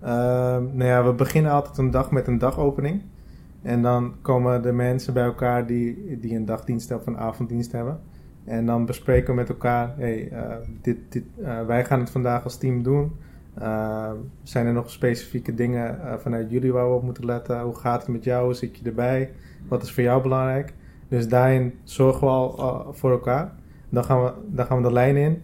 [0.03, 0.09] Uh,
[0.73, 3.03] nou ja, we beginnen altijd een dag met een dagopening.
[3.63, 8.01] En dan komen de mensen bij elkaar die, die een dagdienst of een avonddienst hebben.
[8.45, 10.33] En dan bespreken we met elkaar, hey,
[10.83, 11.25] dit, dit,
[11.67, 13.13] wij gaan het vandaag als team doen.
[13.59, 14.11] Uh,
[14.43, 17.61] zijn er nog specifieke dingen vanuit jullie waar we op moeten letten?
[17.61, 18.45] Hoe gaat het met jou?
[18.45, 19.33] Hoe zit je erbij?
[19.69, 20.75] Wat is voor jou belangrijk?
[21.09, 23.53] Dus daarin zorgen we al voor elkaar.
[23.89, 25.43] Dan gaan, we, dan gaan we de lijn in.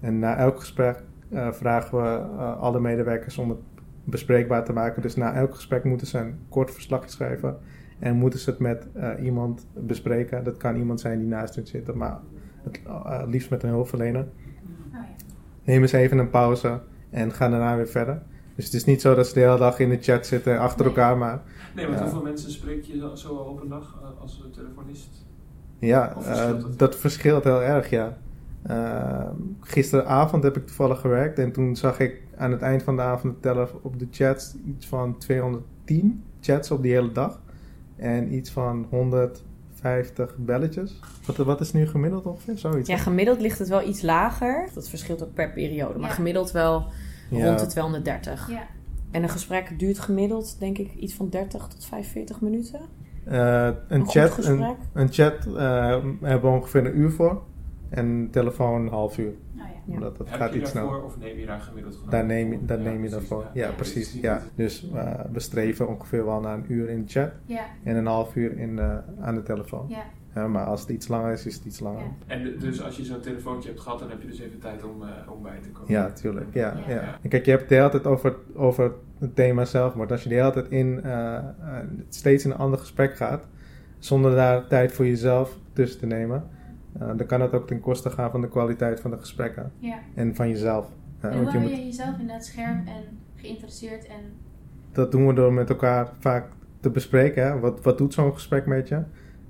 [0.00, 1.02] En na elk gesprek
[1.50, 3.58] vragen we alle medewerkers om het
[4.04, 5.02] bespreekbaar te maken.
[5.02, 7.58] Dus na elk gesprek moeten ze een kort verslag schrijven.
[7.98, 8.88] En moeten ze het met
[9.22, 10.44] iemand bespreken.
[10.44, 12.18] Dat kan iemand zijn die naast hun zit, maar
[12.62, 12.80] het
[13.26, 14.22] liefst met een hulpverlener.
[14.22, 14.28] Oh,
[14.92, 15.06] ja.
[15.64, 16.80] Neem eens even een pauze
[17.12, 18.22] en ga daarna weer verder.
[18.54, 20.86] Dus het is niet zo dat ze de hele dag in de chat zitten achter
[20.86, 21.42] elkaar, maar...
[21.74, 25.24] Nee, want hoeveel mensen spreek je zo op een dag uh, als telefonist?
[25.78, 26.16] Ja,
[26.76, 28.18] dat verschilt heel erg, ja.
[29.60, 33.42] gisteravond heb ik toevallig gewerkt en toen zag ik aan het eind van de avond
[33.42, 37.40] tellen op de chats iets van 210 chats op die hele dag.
[37.96, 38.86] En iets van
[39.82, 41.00] 150 belletjes.
[41.26, 42.58] Wat, wat is nu gemiddeld ongeveer?
[42.58, 44.68] Zoiets, ja, gemiddeld ligt het wel iets lager.
[44.74, 45.98] Dat verschilt ook per periode.
[45.98, 46.86] Maar gemiddeld wel
[47.30, 48.50] rond de 230.
[48.50, 48.66] Ja.
[49.10, 52.80] En een gesprek duurt gemiddeld, denk ik, iets van 30 tot 45 minuten.
[53.28, 55.56] Uh, een, chat, een, een, chat uh,
[56.20, 57.42] hebben we ongeveer een uur voor.
[57.88, 59.32] En telefoon een half uur.
[59.84, 59.98] Ja.
[59.98, 62.10] dat dat Heb gaat je iets daarvoor of neem je daar gemiddeld gewoon?
[62.10, 63.46] Daar neem, je, daar ja, neem je daarvoor.
[63.52, 64.12] Ja, ja precies.
[64.12, 64.42] Ja.
[64.54, 67.30] Dus uh, we streven ongeveer wel naar een uur in de chat
[67.82, 69.94] en een half uur in, uh, aan de telefoon.
[70.34, 70.48] Ja.
[70.48, 72.02] maar als het iets langer is, is het iets langer.
[72.26, 75.02] En dus als je zo'n telefoontje hebt gehad, dan heb je dus even tijd om,
[75.02, 75.92] uh, om bij te komen.
[75.92, 76.54] Ja, tuurlijk.
[76.54, 77.18] Ja, ja.
[77.22, 80.22] En kijk, je hebt het de hele tijd over, over het thema zelf, maar als
[80.22, 81.02] je de hele tijd in,
[82.08, 83.44] steeds in een ander gesprek gaat,
[83.98, 86.44] zonder daar tijd voor jezelf tussen te nemen
[87.00, 89.72] uh, dan kan het ook ten koste gaan van de kwaliteit van de gesprekken.
[89.78, 89.98] Ja.
[90.14, 90.90] En van jezelf.
[91.24, 94.06] Uh, en hoe hou je, je jezelf inderdaad scherp en geïnteresseerd?
[94.06, 94.20] En...
[94.92, 96.48] Dat doen we door met elkaar vaak
[96.80, 97.44] te bespreken.
[97.44, 97.58] Hè?
[97.58, 99.02] Wat, wat doet zo'n gesprek met je?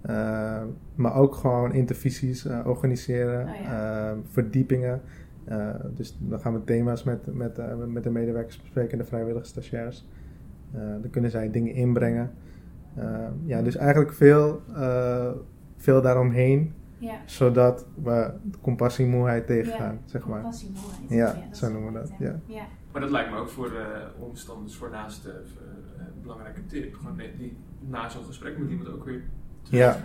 [0.07, 0.63] Uh,
[0.95, 4.17] maar ook gewoon intervisies organiseren, oh, ja.
[4.31, 5.01] verdiepingen.
[5.95, 10.07] dus dan gaan we thema's met, met, met de medewerkers bespreken en de vrijwillige stagiairs.
[10.73, 12.31] dan kunnen zij dingen inbrengen.
[13.45, 14.63] ja, dus eigenlijk veel,
[15.77, 16.73] veel daaromheen
[17.03, 17.21] ja.
[17.25, 20.41] Zodat we compassiemoeheid tegengaan, ja, zeg maar.
[20.41, 21.09] Compassiemoeheid.
[21.09, 22.11] Ja, ja zo noemen we dat.
[22.19, 22.41] Ja.
[22.47, 22.65] ja.
[22.93, 26.95] Maar dat lijkt me ook voor de omstanders voor naast een uh, belangrijke tip.
[26.95, 29.23] Gewoon die, na zo'n gesprek moet iemand ook weer
[29.69, 29.97] ja.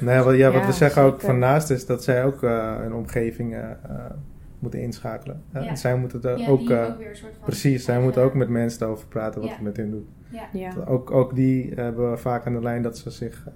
[0.00, 2.94] Nee, wat, ja, wat we zeggen ook van naast is dat zij ook uh, hun
[2.94, 3.70] omgeving uh,
[4.58, 5.42] moeten inschakelen.
[5.52, 6.96] En zij moeten er ook, ook
[7.44, 10.06] precies, zij moeten ook met mensen over praten wat het met hun doet.
[10.52, 10.72] Ja.
[10.86, 13.46] Ook, ook die hebben we vaak aan de lijn dat ze zich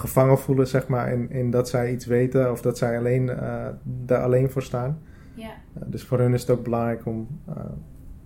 [0.00, 3.66] gevangen voelen, zeg maar, in, in dat zij iets weten of dat zij alleen, uh,
[3.82, 4.98] daar alleen voor staan.
[5.34, 5.50] Ja.
[5.76, 7.54] Uh, dus voor hun is het ook belangrijk om uh,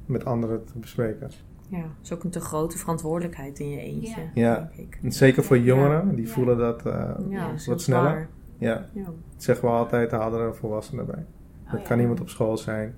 [0.06, 1.30] met anderen te bespreken.
[1.68, 4.20] Ja, het is ook een te grote verantwoordelijkheid in je eentje.
[4.34, 4.70] Ja,
[5.02, 6.82] En zeker voor jongeren, die voelen dat
[7.28, 8.28] ja, wat sneller.
[8.58, 8.86] Ja.
[8.92, 11.24] ja, dat zeggen we altijd, haal er een volwassene bij.
[11.64, 12.94] Oh, dat kan iemand op school zijn,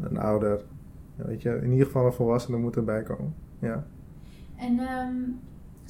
[0.00, 0.60] een ouder.
[1.16, 3.34] Weet je, in ieder geval een volwassene moet erbij komen.
[3.58, 3.84] Ja.
[4.56, 5.40] En um,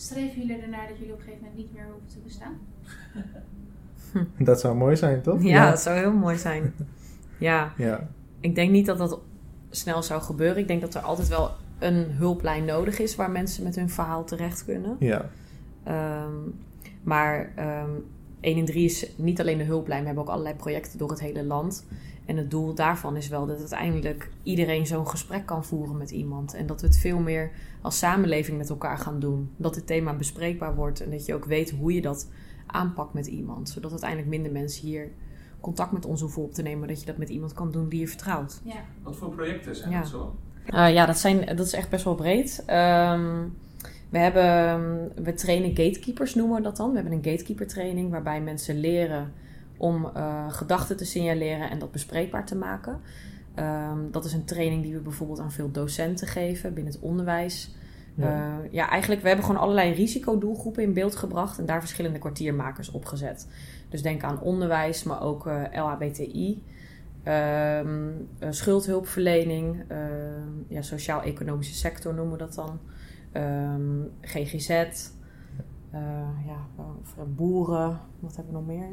[0.02, 2.58] streven jullie ernaar dat jullie op een gegeven moment niet meer hoeven te bestaan?
[4.48, 5.42] Dat zou mooi zijn, toch?
[5.42, 6.72] Ja, dat zou heel mooi zijn.
[7.38, 7.72] Ja.
[7.76, 8.08] ja.
[8.40, 9.20] Ik denk niet dat dat
[9.70, 10.58] snel zou gebeuren.
[10.58, 14.24] Ik denk dat er altijd wel een hulplijn nodig is waar mensen met hun verhaal
[14.24, 14.96] terecht kunnen.
[14.98, 15.30] Ja.
[16.24, 16.54] Um,
[17.02, 17.90] maar um, ehm,
[18.40, 20.00] 1 in 3 is niet alleen de hulplijn.
[20.00, 21.86] We hebben ook allerlei projecten door het hele land.
[22.26, 26.54] En het doel daarvan is wel dat uiteindelijk iedereen zo'n gesprek kan voeren met iemand.
[26.54, 29.50] En dat we het veel meer als samenleving met elkaar gaan doen.
[29.56, 32.28] Dat het thema bespreekbaar wordt en dat je ook weet hoe je dat
[32.66, 33.68] aanpakt met iemand.
[33.68, 35.10] Zodat uiteindelijk minder mensen hier
[35.60, 36.78] contact met ons hoeven op te nemen.
[36.78, 38.60] Maar dat je dat met iemand kan doen die je vertrouwt.
[38.64, 38.84] Ja.
[39.02, 40.36] Wat voor projecten zijn dat zo?
[40.66, 42.58] Uh, ja, dat, zijn, dat is echt best wel breed.
[42.58, 43.56] Um,
[44.08, 46.88] we, hebben, we trainen gatekeepers, noemen we dat dan.
[46.88, 49.32] We hebben een gatekeeper training waarbij mensen leren
[49.82, 53.00] om uh, gedachten te signaleren en dat bespreekbaar te maken.
[53.56, 57.74] Um, dat is een training die we bijvoorbeeld aan veel docenten geven binnen het onderwijs.
[58.14, 58.58] Ja.
[58.62, 62.90] Uh, ja, eigenlijk, we hebben gewoon allerlei risicodoelgroepen in beeld gebracht en daar verschillende kwartiermakers
[62.90, 63.48] opgezet.
[63.88, 66.62] Dus denk aan onderwijs, maar ook uh, LHBTI,
[67.24, 69.84] um, schuldhulpverlening,
[70.68, 72.78] ja, sociaal-economische sector noemen we dat dan,
[74.20, 74.68] GGZ,
[76.46, 76.66] ja,
[77.36, 78.88] boeren, wat hebben we nog meer?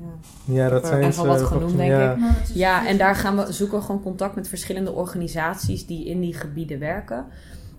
[0.00, 1.26] Ja, ja dat zijn ze.
[1.26, 2.12] wat genoemd, denk ja.
[2.12, 2.18] ik.
[2.18, 6.34] Nou, ja, en daar gaan we zoeken gewoon contact met verschillende organisaties die in die
[6.34, 7.26] gebieden werken.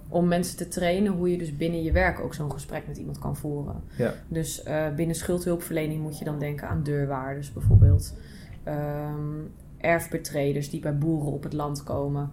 [0.07, 3.19] om mensen te trainen hoe je dus binnen je werk ook zo'n gesprek met iemand
[3.19, 3.75] kan voeren.
[3.97, 4.13] Ja.
[4.27, 8.13] Dus uh, binnen schuldhulpverlening moet je dan denken aan deurwaarders bijvoorbeeld.
[8.67, 12.31] Um, erfbetreders die bij boeren op het land komen.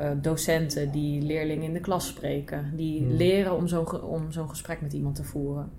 [0.00, 2.72] Uh, docenten die leerlingen in de klas spreken.
[2.76, 3.16] Die Hmm.
[3.16, 5.70] leren om zo'n om zo'n gesprek met iemand te voeren.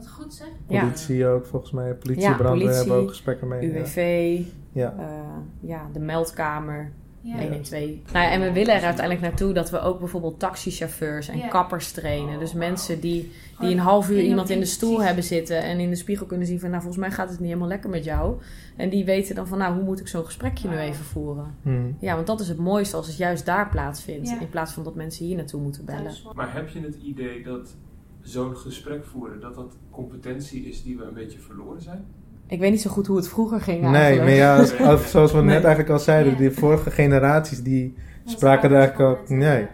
[0.00, 0.46] Wat goed zeg.
[0.68, 0.80] Ja.
[0.80, 1.94] Politie ook, volgens mij.
[1.94, 3.70] Politie, Ja, brandweer politie, hebben ook gesprekken mee.
[3.70, 4.40] UWV,
[4.72, 4.94] Ja.
[4.98, 6.92] eh, ja, de meldkamer.
[7.22, 7.36] Ja.
[7.38, 7.84] 112.
[8.12, 11.48] Nou ja, en we willen er uiteindelijk naartoe dat we ook bijvoorbeeld taxichauffeurs en Ja.
[11.48, 12.38] kappers trainen.
[12.38, 15.78] Dus mensen die, die Gewoon een half uur iemand in de stoel hebben zitten en
[15.80, 18.04] in de spiegel kunnen zien van nou volgens mij gaat het niet helemaal lekker met
[18.04, 18.40] jou.
[18.76, 21.54] En die weten dan van nou hoe moet ik zo'n gesprekje nu even voeren.
[21.62, 21.96] Hmm.
[22.00, 24.28] Ja, want dat is het mooiste als het juist daar plaatsvindt.
[24.28, 24.40] Ja.
[24.40, 26.12] In plaats van dat mensen hier naartoe moeten bellen.
[26.34, 27.76] Maar heb je het idee dat
[28.22, 32.04] zo'n gesprek voeren, dat dat competentie is die we een beetje verloren zijn?
[32.46, 34.24] Ik weet niet zo goed hoe het vroeger ging Nee, eigenlijk.
[34.26, 35.46] maar ja, als- als- zoals we Nee.
[35.54, 36.38] net eigenlijk al zeiden, Ja.
[36.38, 39.28] die vorige generaties die spraken er eigenlijk ook...
[39.28, 39.66] Nee.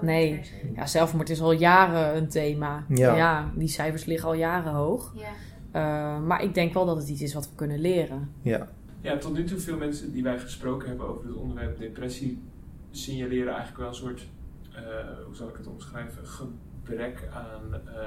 [0.00, 0.40] Nee.
[0.74, 2.84] Ja, zelfmoord is al jaren een thema.
[2.88, 3.50] Ja.
[3.54, 5.14] die cijfers liggen al jaren hoog.
[5.14, 5.28] Ja.
[6.20, 8.30] Uh, maar ik denk wel dat het iets is wat we kunnen leren.
[8.42, 8.68] Ja.
[9.00, 12.38] Ja, tot nu toe veel mensen die wij gesproken hebben over het onderwerp depressie
[12.90, 14.28] signaleren eigenlijk wel een soort,
[14.72, 14.78] uh,
[15.26, 16.26] hoe zal ik het omschrijven,
[16.90, 18.00] gebrek aan uh,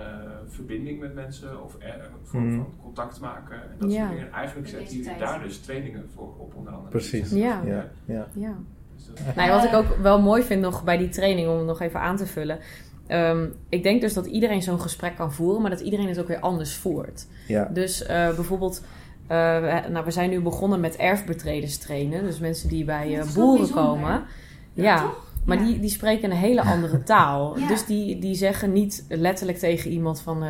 [0.48, 2.56] verbinding met mensen of een vorm Mhm.
[2.56, 3.98] van contact maken en dat Ja.
[4.06, 4.32] soort dingen.
[4.32, 6.89] Eigenlijk zetten jullie daar dus trainingen voor op onder andere.
[6.89, 7.32] Precies.
[7.32, 7.62] Ja.
[7.65, 7.89] Ja.
[8.06, 8.28] ja.
[8.34, 8.54] ja.
[8.96, 11.58] Dus dat- Nou, ja, wat ik ook wel mooi vind nog bij die training, om
[11.58, 12.60] het nog even aan te vullen.
[13.08, 16.28] Ehm, ik denk dus dat iedereen zo'n gesprek kan voeren, maar dat iedereen het ook
[16.28, 17.28] weer anders voert.
[17.48, 17.65] Ja.
[17.74, 18.84] Dus eh, bijvoorbeeld,
[19.28, 22.24] eh, we, nou, we zijn nu begonnen met erfbetreders trainen.
[22.24, 24.24] Dus mensen die bij eh, boeren bijzonder, komen.
[24.74, 25.32] Ja, toch?
[25.45, 25.63] Maar Ja.
[25.65, 27.60] die, die spreken een hele andere taal.
[27.60, 27.67] Ja.
[27.67, 30.43] Dus die, die zeggen niet letterlijk tegen iemand van...
[30.43, 30.49] eh,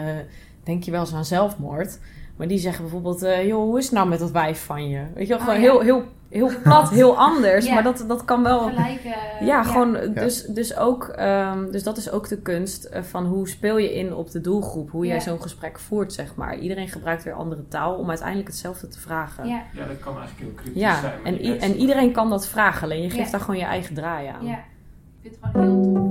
[0.64, 2.00] denk je wel eens aan zelfmoord?
[2.38, 3.24] Maar die zeggen bijvoorbeeld...
[3.24, 5.04] eh, joh, hoe is het nou met dat wijf van je?
[5.14, 5.70] Weet je wel, Oh, gewoon ja.
[5.72, 7.66] heel, heel, heel plat, heel anders.
[7.66, 7.74] Ja.
[7.74, 8.60] Maar dat, dat kan wel...
[8.60, 10.54] Gelijk, eh, Ja, gewoon, dus, Ja.
[10.54, 14.32] dus, ook, ehm, dus dat is ook de kunst van hoe speel je in op
[14.32, 14.92] de doelgroep.
[14.92, 15.22] Hoe jij Ja.
[15.22, 16.58] zo'n gesprek voert, zeg maar.
[16.58, 19.48] Iedereen gebruikt weer andere taal om uiteindelijk hetzelfde te vragen.
[19.48, 21.14] Ja, ja, dat kan eigenlijk heel kritisch Ja, zijn.
[21.24, 22.84] en, en iedereen kan dat vragen.
[22.84, 23.32] Alleen je geeft Ja.
[23.32, 24.46] daar gewoon je eigen draai aan.
[24.46, 24.60] ja.
[25.24, 26.02] Ik vind het gewoon heel tof.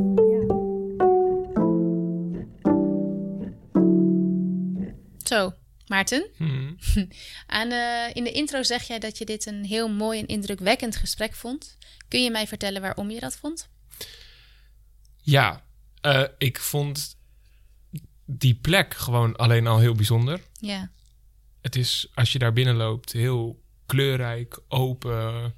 [4.80, 4.94] Ja.
[5.24, 5.54] Zo,
[5.86, 6.28] Maarten.
[6.36, 6.76] Hmm.
[7.46, 10.96] Aan, eh, in de intro zeg jij dat je dit een heel mooi en indrukwekkend
[10.96, 11.78] gesprek vond.
[12.08, 13.68] Kun je mij vertellen waarom je dat vond?
[15.22, 15.64] Ja,
[16.00, 17.16] eh, ik vond
[18.24, 20.40] die plek gewoon alleen al heel bijzonder.
[20.52, 20.90] Ja,
[21.60, 25.54] Het is, als je daar binnen loopt, heel kleurrijk, open,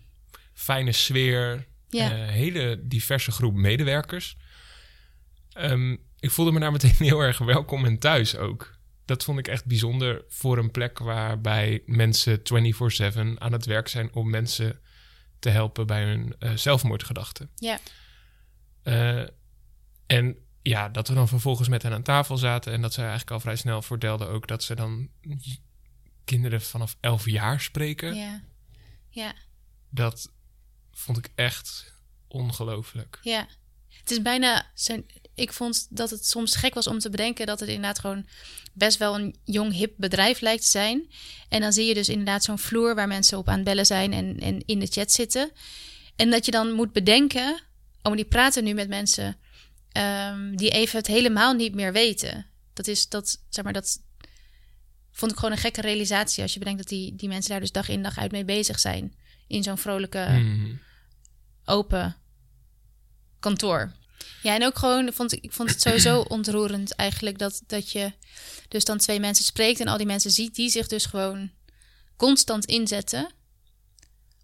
[0.53, 1.67] fijne sfeer.
[1.95, 4.37] Ja, eh, hele diverse groep medewerkers.
[5.53, 8.79] Ehm, ik voelde me daar meteen heel erg welkom en thuis ook.
[9.05, 14.15] Dat vond ik echt bijzonder voor een plek waarbij mensen 24/7 aan het werk zijn
[14.15, 14.81] om mensen
[15.39, 17.51] te helpen bij hun eh, zelfmoordgedachten.
[17.55, 17.79] ja,
[18.83, 19.27] Eh,
[20.07, 23.33] en ja, dat we dan vervolgens met hen aan tafel zaten en dat zij eigenlijk
[23.33, 25.09] al vrij snel vertelden ook dat ze dan
[26.25, 28.15] kinderen vanaf 11 jaar spreken.
[28.15, 28.43] ja,
[29.09, 29.35] ja,
[29.91, 30.33] Dat
[30.95, 31.93] vond ik echt
[32.29, 33.19] ongelooflijk.
[33.23, 33.47] ja.
[34.05, 34.71] Het is bijna.
[34.75, 38.27] Zijn, ik vond dat het soms gek was om te bedenken dat het inderdaad gewoon
[38.73, 41.11] best wel een jong, hip bedrijf lijkt te zijn.
[41.49, 44.39] En dan zie je dus inderdaad zo'n vloer waar mensen op aan bellen zijn en,
[44.41, 45.51] en in de chat zitten.
[46.17, 49.37] En dat je dan moet bedenken, oh, maar die praten nu met mensen
[49.93, 52.47] ehm, die even het helemaal niet meer weten.
[52.73, 53.99] Dat is dat, zeg maar, dat
[55.11, 57.73] vond ik gewoon een gekke realisatie als je bedenkt dat die, die mensen daar dus
[57.73, 59.15] dag in dag uit mee bezig zijn.
[59.55, 60.73] In zo'n vrolijke, Mhm.
[61.65, 62.17] open
[63.41, 63.93] kantoor.
[64.43, 68.13] Ja, en ook gewoon, vond ik, vond het sowieso ontroerend eigenlijk dat, dat je
[68.69, 71.51] dus dan twee mensen spreekt en al die mensen ziet die zich dus gewoon
[72.17, 73.33] constant inzetten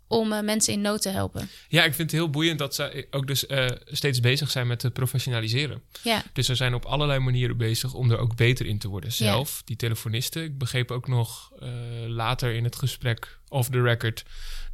[0.06, 1.48] om eh, mensen in nood te helpen.
[1.68, 4.78] Ja, ik vind het heel boeiend dat ze ook dus eh, steeds bezig zijn met
[4.78, 5.82] te professionaliseren.
[6.02, 9.12] Ja, Dus ze zijn op allerlei manieren bezig om er ook beter in te worden.
[9.12, 10.42] Zelf, die telefonisten.
[10.44, 11.68] Ik begreep ook nog eh,
[12.06, 14.24] later in het gesprek, off the record,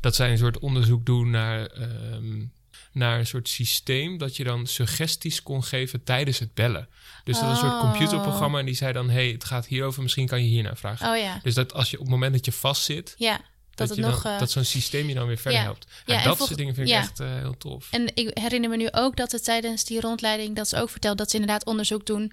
[0.00, 2.44] dat zij een soort onderzoek doen naar, ehm,
[2.92, 6.88] naar een soort systeem dat je dan suggesties kon geven tijdens het bellen.
[7.24, 7.90] Dus dat was een soort Oh.
[7.90, 11.10] computerprogramma en die zei dan, hey, het gaat hierover, misschien kan je hiernaar vragen.
[11.10, 13.40] oh ja, Dus dat als je op het moment dat je vastzit, ja.
[13.74, 14.22] Dat, dat, het nog.
[14.22, 15.66] dan, eh, dat zo'n systeem je dan weer verder ja.
[15.66, 15.86] helpt.
[16.06, 17.88] Ja, en en dat soort dingen vind ik echt eh, heel tof.
[17.90, 21.18] En ik herinner me nu ook dat het tijdens die rondleiding, dat ze ook verteld
[21.18, 22.32] dat ze inderdaad onderzoek doen.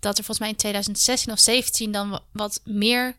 [0.00, 3.14] Dat er volgens mij in 2016 of 17 dan wa- wat meer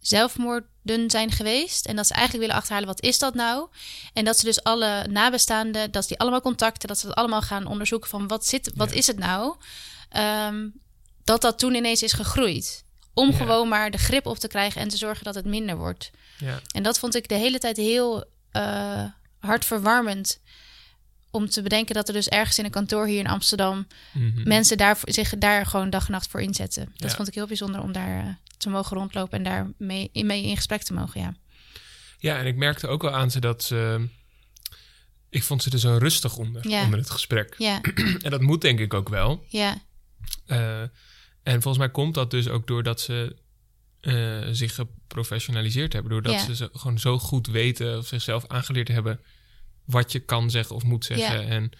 [0.00, 0.68] zelfmoorden
[1.06, 1.86] zijn geweest.
[1.86, 3.68] En dat ze eigenlijk willen achterhalen, wat is dat nou?
[4.12, 7.42] En dat ze dus alle nabestaanden, dat ze die allemaal contacten, dat ze dat allemaal
[7.42, 8.96] gaan onderzoeken van wat, zit, wat Ja.
[8.96, 9.56] is het nou?
[10.08, 10.68] Ehm,
[11.24, 12.84] dat dat toen ineens is gegroeid.
[13.14, 13.36] Om Ja.
[13.36, 16.10] gewoon maar de grip op te krijgen en te zorgen dat het minder wordt.
[16.38, 16.60] Ja.
[16.74, 19.04] En dat vond ik de hele tijd heel eh,
[19.38, 20.40] hartverwarmend
[21.30, 24.48] om te bedenken dat er dus ergens in een kantoor hier in Amsterdam Mhm.
[24.48, 26.92] mensen daar, zich daar gewoon dag en nacht voor inzetten.
[26.96, 28.28] Dat vond ik heel bijzonder om daar eh,
[28.64, 31.20] te mogen rondlopen en daar mee, in- mee in gesprek te mogen.
[31.20, 31.34] Ja,
[32.18, 34.08] Ja, en ik merkte ook wel aan ze dat ze...
[35.28, 36.84] Ik vond ze er zo rustig onder, Ja.
[36.84, 37.54] onder het gesprek.
[37.58, 37.80] ja,
[38.24, 39.44] En dat moet denk ik ook wel.
[39.48, 39.82] ja,
[40.46, 40.80] Eh,
[41.42, 43.36] en volgens mij komt dat dus ook doordat ze
[44.00, 46.12] eh, zich geprofessionaliseerd hebben.
[46.12, 46.38] Doordat Ja.
[46.44, 49.20] ze zo- gewoon zo goed weten of zichzelf aangeleerd hebben
[49.84, 51.40] wat je kan zeggen of moet zeggen.
[51.42, 51.48] Ja.
[51.48, 51.70] En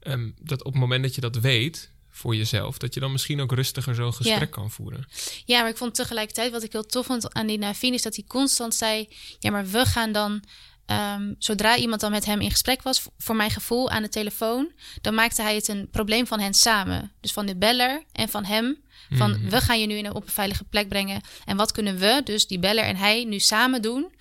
[0.00, 3.40] ehm, dat op het moment dat je dat weet voor jezelf, dat je dan misschien
[3.40, 4.46] ook rustiger zo'n gesprek Ja.
[4.46, 5.06] kan voeren.
[5.44, 8.14] ja, maar ik vond tegelijkertijd wat ik heel tof vond aan die Naveen is dat
[8.16, 10.42] hij constant zei: ja, maar we gaan dan.
[10.86, 14.72] ehm, zodra iemand dan met hem in gesprek was, voor mijn gevoel aan de telefoon,
[15.00, 17.12] dan maakte hij het een probleem van hen samen.
[17.20, 18.82] Dus van de beller en van hem.
[19.10, 19.48] Van Mhm.
[19.50, 21.20] we gaan je nu in een, op een veilige plek brengen.
[21.44, 24.12] En wat kunnen we, dus die beller en hij, nu samen doen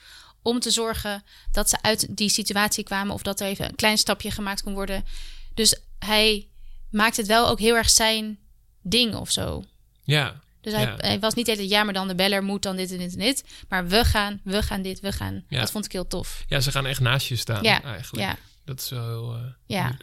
[0.41, 3.97] om te zorgen dat ze uit die situatie kwamen of dat er even een klein
[3.97, 5.06] stapje gemaakt kon worden.
[5.54, 6.47] Dus hij
[6.91, 8.38] maakt het wel ook heel erg zijn
[8.82, 9.63] ding of zo.
[10.04, 10.95] Ja, Dus hij, Ja.
[10.97, 13.19] hij was niet tijd, ja, maar dan de beller moet dan dit en dit en
[13.19, 13.43] dit.
[13.69, 15.43] Maar we gaan, we gaan dit, we gaan.
[15.49, 15.60] Ja.
[15.60, 16.43] Dat vond ik heel tof.
[16.47, 18.25] ja, ze gaan echt naast je staan Ja, eigenlijk.
[18.28, 19.97] Ja, Dat is wel heel eh Ja.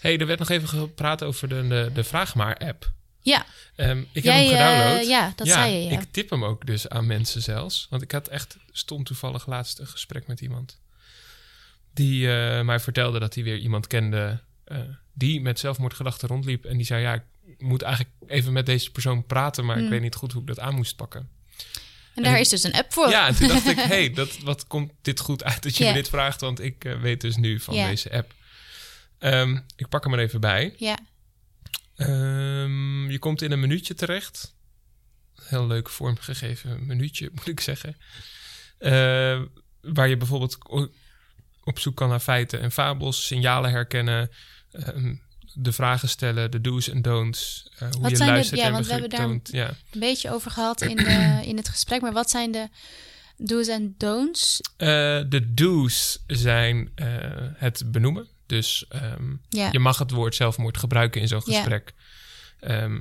[0.00, 2.92] hey, er werd nog even gepraat over de, de, de Vraag Maar-app.
[3.20, 3.46] ja.
[3.76, 5.06] Ehm, ik Jij, heb hem gedownload.
[5.08, 6.00] ja, dat zei je, ja.
[6.00, 7.86] Ik tip hem ook dus aan mensen zelfs.
[7.90, 10.80] Want ik had echt, stond toevallig laatst een gesprek met iemand.
[11.94, 14.78] Die eh, mij vertelde dat hij weer iemand kende eh,
[15.12, 16.64] die met zelfmoordgedachten rondliep.
[16.64, 19.90] En die zei, ja, ik moet eigenlijk even met deze persoon praten, maar ik Mm.
[19.90, 21.28] weet niet goed hoe ik dat aan moest pakken.
[22.14, 23.08] En daar is dus een app voor.
[23.08, 25.92] Ja, en toen dacht ik, hey, dat, wat komt dit goed uit dat je me
[25.92, 26.40] dit vraagt?
[26.40, 28.34] Want ik eh, weet dus nu van deze app.
[29.18, 30.74] Ehm, ik pak hem er even bij.
[30.76, 30.98] Ja,
[31.96, 34.54] Ehm, je komt in een minuutje terecht.
[35.42, 37.96] Heel leuk vormgegeven minuutje, moet ik zeggen.
[38.78, 39.40] Eh,
[39.80, 40.58] waar je bijvoorbeeld
[41.64, 44.30] op zoek kan naar feiten en fabels, signalen herkennen,
[44.72, 45.14] ehm,
[45.54, 48.66] de vragen stellen, de do's en don'ts, eh, hoe Wat je zijn de- luistert ja,
[48.66, 49.38] en want we hebben daar-.
[49.42, 49.68] Ja.
[49.90, 52.00] een beetje over gehad in, de, in het gesprek.
[52.00, 52.68] Maar wat zijn de
[53.36, 54.60] do's en don'ts?
[54.76, 54.86] Eh,
[55.28, 57.06] de do's zijn eh,
[57.54, 58.28] het benoemen.
[58.46, 61.92] Dus ehm, Ja, je mag het woord zelfmoord gebruiken in zo'n gesprek.
[62.60, 63.00] Ehm,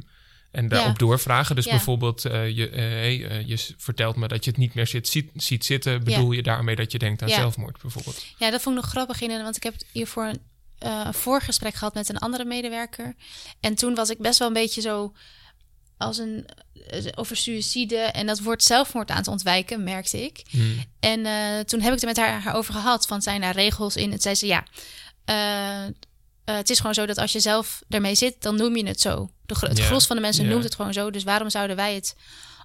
[0.51, 0.97] en daarop Ja.
[0.97, 1.55] doorvragen.
[1.55, 1.71] Dus Ja.
[1.71, 5.07] bijvoorbeeld, eh, je, eh, hey, eh, je vertelt me dat je het niet meer zit,
[5.07, 6.03] ziet, ziet zitten.
[6.03, 8.25] Bedoel je daarmee dat je denkt aan zelfmoord bijvoorbeeld?
[8.37, 9.43] ja, dat vond ik nog grappig in.
[9.43, 10.41] Want ik heb hiervoor een,
[10.79, 13.15] een voorgesprek gehad met een andere medewerker.
[13.59, 15.13] En toen was ik best wel een beetje zo
[15.97, 16.45] als een
[17.15, 20.41] over suïcide en dat woord zelfmoord aan het ontwijken, merkte ik.
[20.49, 20.83] Hmm.
[20.99, 21.19] En
[21.65, 23.07] toen heb ik het met haar, haar over gehad.
[23.07, 24.11] Van zijn daar regels in?
[24.11, 24.65] Het zei ze ja.
[26.51, 29.01] Eh, het is gewoon zo dat als je zelf ermee zit, dan noem je het
[29.01, 29.29] zo.
[29.45, 30.49] De, het Ja, gros van de mensen ja.
[30.49, 31.11] noemt het gewoon zo.
[31.11, 32.15] Dus waarom zouden wij het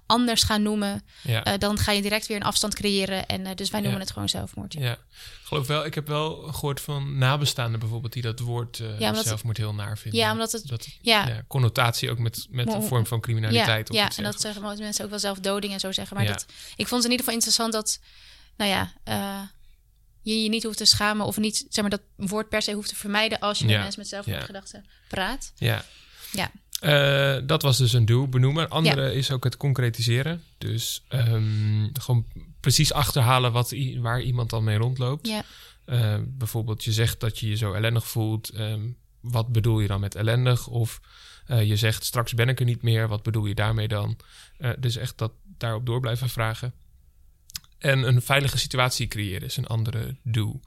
[0.05, 1.03] anders gaan noemen?
[1.23, 1.43] Ja.
[1.43, 3.25] Eh, dan ga je direct weer een afstand creëren.
[3.25, 4.03] En eh, dus wij noemen Ja.
[4.05, 4.73] het gewoon zelfmoord.
[4.73, 4.79] Ja.
[4.81, 4.99] ja, ik
[5.43, 5.85] geloof wel.
[5.85, 10.19] Ik heb wel gehoord van nabestaanden bijvoorbeeld die dat woord Ja, zelfmoord heel naar vinden.
[10.19, 11.27] Ja, omdat het- dat Ja.
[11.27, 13.89] ja, connotatie ook met, met een vorm van Ja, criminaliteit.
[13.89, 16.15] of ja, en dat zeggen mensen ook wel zelfdoding en zo zeggen.
[16.17, 16.31] Maar Ja.
[16.31, 16.45] dat,
[16.75, 17.99] ik vond het in ieder geval interessant dat,
[18.57, 18.91] nou ja,
[20.33, 22.89] je je niet hoeft te schamen of niet, zeg maar, dat woord per se hoeft
[22.89, 25.51] te vermijden als je met mensen met zelfmoordgedachten praat.
[25.55, 25.85] Ja.
[26.31, 26.51] Ja.
[26.79, 28.69] Eh, dat was dus een do, benoemen.
[28.69, 30.43] Andere is ook het concretiseren.
[30.57, 32.25] Dus ehm, gewoon
[32.59, 35.27] precies achterhalen wat, waar iemand dan mee rondloopt.
[35.27, 35.43] Ja,
[35.85, 38.49] Eh, bijvoorbeeld, je zegt dat je je zo ellendig voelt.
[38.49, 38.81] Ehm,
[39.19, 40.67] wat bedoel je dan met ellendig?
[40.67, 41.01] Of
[41.45, 43.07] eh, je zegt straks ben ik er niet meer.
[43.07, 44.17] Wat bedoel je daarmee dan?
[44.79, 46.73] Dus echt dat daarop door blijven vragen.
[47.79, 50.59] En een veilige situatie creëren is een andere do.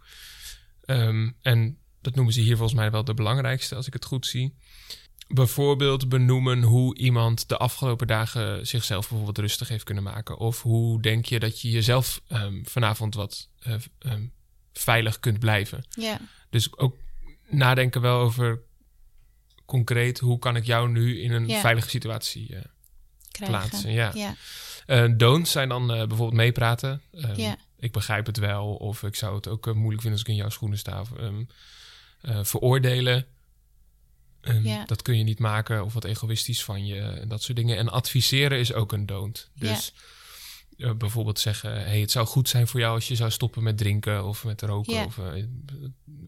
[0.85, 4.27] Ehm, en dat noemen ze hier volgens mij wel de belangrijkste, als ik het goed
[4.27, 4.55] zie.
[5.29, 10.39] Bijvoorbeeld benoemen hoe iemand de afgelopen dagen zichzelf bijvoorbeeld rustig heeft kunnen maken.
[10.39, 14.25] Of hoe denk je dat je jezelf ehm, vanavond wat eh, ehm,
[14.73, 15.85] veilig kunt blijven.
[15.91, 16.21] ja,
[16.51, 16.97] Dus ook
[17.49, 18.61] nadenken wel over
[19.65, 21.61] concreet hoe kan ik jou nu in een Ja.
[21.61, 22.63] veilige situatie eh,
[23.31, 23.93] plaatsen.
[23.93, 24.11] Ja.
[24.15, 24.35] Ja,
[24.91, 27.03] Eh, don'ts zijn dan eh, bijvoorbeeld meepraten.
[27.37, 27.57] Ja.
[27.79, 30.41] Ik begrijp het wel, of ik zou het ook eh, moeilijk vinden als ik in
[30.41, 31.01] jouw schoenen sta.
[31.01, 31.43] Of, ehm,
[32.21, 33.27] eh, veroordelen.
[34.63, 34.85] Ja.
[34.85, 37.77] Dat kun je niet maken, of wat egoïstisch van je, en dat soort dingen.
[37.77, 39.51] En adviseren is ook een don't.
[39.55, 39.93] Dus
[40.81, 43.79] eh, bijvoorbeeld zeggen: hey, het zou goed zijn voor jou als je zou stoppen met
[43.79, 44.93] drinken of met roken.
[44.95, 45.05] Ja.
[45.05, 45.45] Of, eh,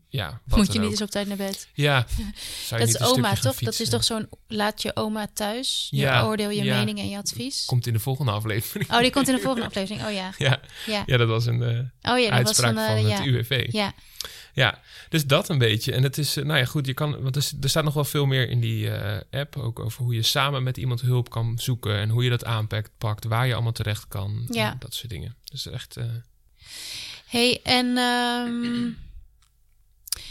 [0.08, 1.68] ja, moet je niet eens op tijd naar bed.
[1.74, 2.06] Ja,
[2.68, 3.58] zou Dat is oma, toch?
[3.58, 5.86] Dat is toch zo'n laat je oma thuis.
[5.90, 6.76] Je Ja, oordeel, je ja.
[6.76, 7.64] mening en je advies.
[7.64, 8.90] Komt in de volgende aflevering.
[8.92, 10.06] Oh, die komt in de volgende aflevering.
[10.06, 10.30] Oh ja.
[10.86, 11.16] Ja, Ja.
[11.16, 13.26] dat was een eh, Oh ja, dat was uitspraak van, van, eh, het.
[13.26, 13.68] UWV.
[13.70, 13.92] Ja,
[14.52, 15.92] Ja, dus dat een beetje.
[15.92, 18.04] En het is, eh, nou ja, goed, je kan, want er, er staat nog wel
[18.04, 19.56] veel meer in die eh, app.
[19.56, 21.98] Ook over hoe je samen met iemand hulp kan zoeken.
[21.98, 24.46] En hoe je dat aanpakt, pakt, waar je allemaal terecht kan.
[24.50, 24.76] Ja.
[24.78, 25.36] dat soort dingen.
[25.44, 26.04] Dus echt, eh,
[27.26, 28.90] hey, en ehm,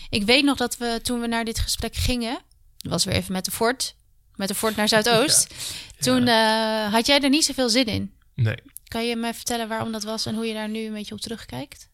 [0.10, 2.40] Ik weet nog dat we toen we naar dit gesprek gingen,
[2.78, 3.96] was weer even met de Fort,
[4.36, 5.54] met de Fort naar Zuidoost.
[6.00, 8.14] Toen uh, had jij er niet zoveel zin in.
[8.36, 8.58] Nee.
[8.88, 11.22] Kan je me vertellen waarom dat was en hoe je daar nu een beetje op
[11.22, 11.90] terugkijkt?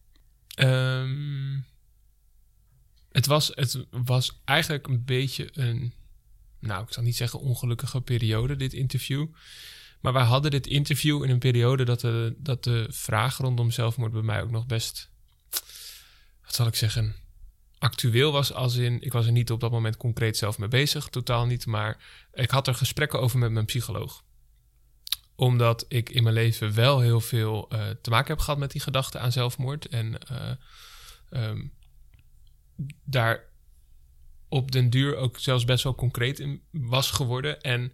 [0.56, 1.64] Um,
[3.12, 5.92] het, was, het was eigenlijk een beetje een,
[6.58, 9.26] nou, ik zal niet zeggen ongelukkige periode, dit interview.
[10.00, 14.12] Maar wij hadden dit interview in een periode dat de, dat de vraag rondom zelfmoord
[14.12, 15.10] bij mij ook nog best,
[16.44, 17.14] wat zal ik zeggen,
[17.78, 18.52] actueel was.
[18.52, 21.66] Als in, ik was er niet op dat moment concreet zelf mee bezig, totaal niet.
[21.66, 24.22] Maar ik had er gesprekken over met mijn psycholoog
[25.38, 28.80] omdat ik in mijn leven wel heel veel uh, te maken heb gehad met die
[28.80, 29.86] gedachte aan zelfmoord.
[29.86, 31.72] En uh, um,
[33.04, 33.44] daar
[34.48, 37.60] op den duur ook zelfs best wel concreet in was geworden.
[37.60, 37.92] En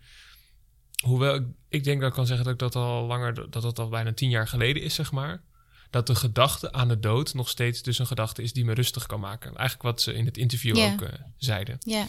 [1.05, 3.79] hoewel ik, ik denk dat ik kan zeggen dat ik dat al langer, dat dat
[3.79, 5.43] al bijna tien jaar geleden is, zeg maar.
[5.91, 9.07] Dat de gedachte aan de dood nog steeds dus een gedachte is die me rustig
[9.07, 9.57] kan maken.
[9.57, 11.77] Eigenlijk wat ze in het interview ook uh, zeiden.
[11.81, 12.07] Yeah.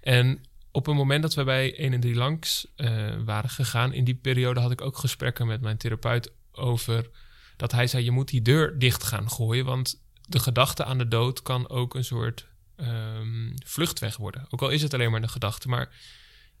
[0.00, 4.04] En op een moment dat we bij 1 en 3 langs uh, waren gegaan, in
[4.04, 7.10] die periode had ik ook gesprekken met mijn therapeut over
[7.56, 11.08] dat hij zei: Je moet die deur dicht gaan gooien, want de gedachte aan de
[11.08, 12.46] dood kan ook een soort
[12.76, 14.46] um, vluchtweg worden.
[14.50, 15.94] Ook al is het alleen maar een gedachte, maar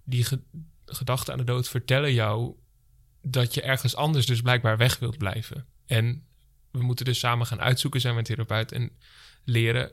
[0.04, 0.40] die ge
[0.84, 2.54] gedachten aan de dood vertellen jou
[3.22, 5.66] dat je ergens anders dus blijkbaar weg wilt blijven.
[5.86, 6.26] En
[6.70, 8.90] we moeten dus samen gaan uitzoeken, zijn mijn therapeut, en
[9.44, 9.92] leren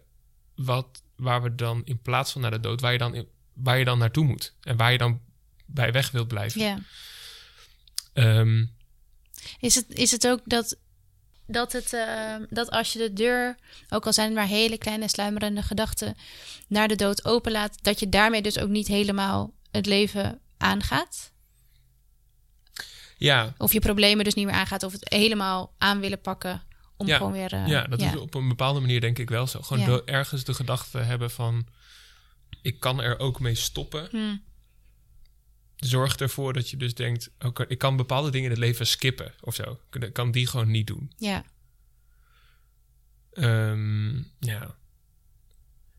[0.55, 3.77] wat, waar we dan in plaats van naar de dood, waar je dan, in, waar
[3.77, 5.21] je dan naartoe moet en waar je dan
[5.65, 6.61] bij weg wilt blijven.
[6.61, 6.79] Ja.
[8.13, 8.75] Um,
[9.59, 10.77] is, het, is het ook dat
[11.47, 13.57] dat, het, uh, dat als je de deur,
[13.89, 16.15] ook al zijn het maar hele kleine sluimerende gedachten,
[16.67, 21.31] naar de dood openlaat, dat je daarmee dus ook niet helemaal het leven aangaat?
[23.17, 23.53] Ja.
[23.57, 26.61] Of je problemen dus niet meer aangaat, of het helemaal aan willen pakken
[26.97, 27.17] om ja.
[27.17, 27.53] gewoon weer.
[27.53, 28.11] Uh, ja, dat ja.
[28.11, 29.61] is op een bepaalde manier denk ik wel zo.
[29.61, 30.01] Gewoon Ja.
[30.05, 31.67] ergens de gedachte hebben van:
[32.61, 34.07] ik kan er ook mee stoppen.
[34.11, 34.35] Hm.
[35.85, 39.33] Zorg ervoor dat je dus denkt: oké, ik kan bepaalde dingen in het leven skippen
[39.41, 39.79] of zo.
[39.91, 41.11] Ik kan die gewoon niet doen.
[41.17, 41.43] ja.
[43.33, 44.75] Ehm, ja.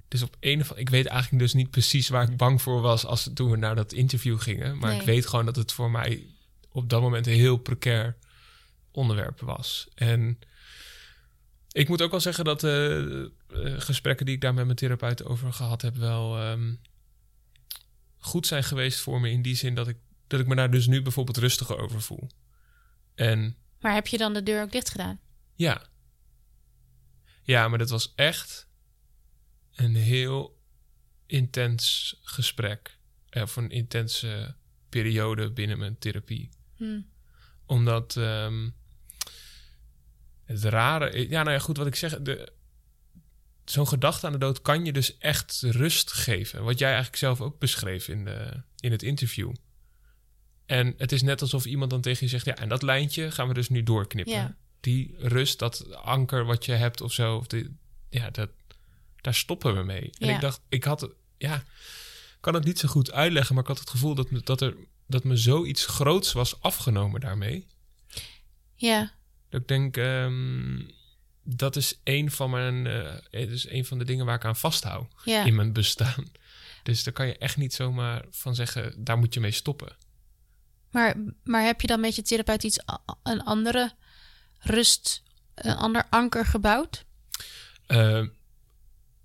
[0.08, 3.04] Dus op een of ik weet eigenlijk dus niet precies waar ik bang voor was
[3.06, 4.78] als toen we naar dat interview gingen.
[4.78, 5.00] Maar Nee.
[5.00, 6.26] ik weet gewoon dat het voor mij
[6.70, 8.16] op dat moment een heel precair
[8.90, 9.88] onderwerp was.
[9.94, 10.38] En
[11.72, 15.24] ik moet ook wel zeggen dat de uh, gesprekken die ik daar met mijn therapeut
[15.24, 16.74] over gehad heb, wel ehm,
[18.24, 19.30] goed zijn geweest voor me.
[19.30, 19.96] In die zin dat ik,
[20.26, 22.30] dat ik me daar dus nu bijvoorbeeld rustiger over voel.
[23.14, 25.20] En Maar heb je dan de deur ook dicht gedaan?
[25.54, 25.92] ja.
[27.46, 28.68] Ja, maar dat was echt
[29.74, 30.58] een heel
[31.26, 32.98] intens gesprek.
[33.30, 34.56] Of een intense
[34.88, 36.48] periode binnen mijn therapie.
[36.76, 37.00] Hm.
[37.66, 38.70] Omdat ehm,
[40.44, 41.28] het rare...
[41.28, 42.20] Ja, nou ja, goed, wat ik zeg...
[42.20, 42.52] De,
[43.64, 46.64] Zo'n gedachte aan de dood kan je dus echt rust geven.
[46.64, 49.52] Wat jij eigenlijk zelf ook beschreef in, de, in het interview.
[50.66, 52.44] En het is net alsof iemand dan tegen je zegt...
[52.44, 54.34] ja, en dat lijntje gaan we dus nu doorknippen.
[54.34, 54.56] Ja.
[54.80, 57.36] Die rust, dat anker wat je hebt of zo...
[57.36, 57.76] Of die,
[58.08, 58.50] ja, dat,
[59.20, 60.10] daar stoppen we mee.
[60.18, 61.10] En ik dacht, ik had...
[61.38, 61.64] Ja,
[62.40, 63.54] kan het niet zo goed uitleggen...
[63.54, 67.20] maar ik had het gevoel dat me, dat er, dat me zoiets groots was afgenomen
[67.20, 67.66] daarmee.
[68.74, 69.12] Ja.
[69.48, 70.80] Dat ik denk, ehm,
[71.44, 72.84] dat is een van mijn,
[73.30, 75.44] het is een van de dingen waar ik aan vasthoud Ja.
[75.44, 76.24] in mijn bestaan.
[76.82, 79.96] Dus daar kan je echt niet zomaar van zeggen, daar moet je mee stoppen.
[80.90, 81.14] Maar,
[81.44, 82.78] maar heb je dan met je therapeut iets,
[83.22, 83.92] een andere
[84.58, 85.22] rust,
[85.54, 87.04] een ander anker gebouwd?
[87.86, 88.26] Eh,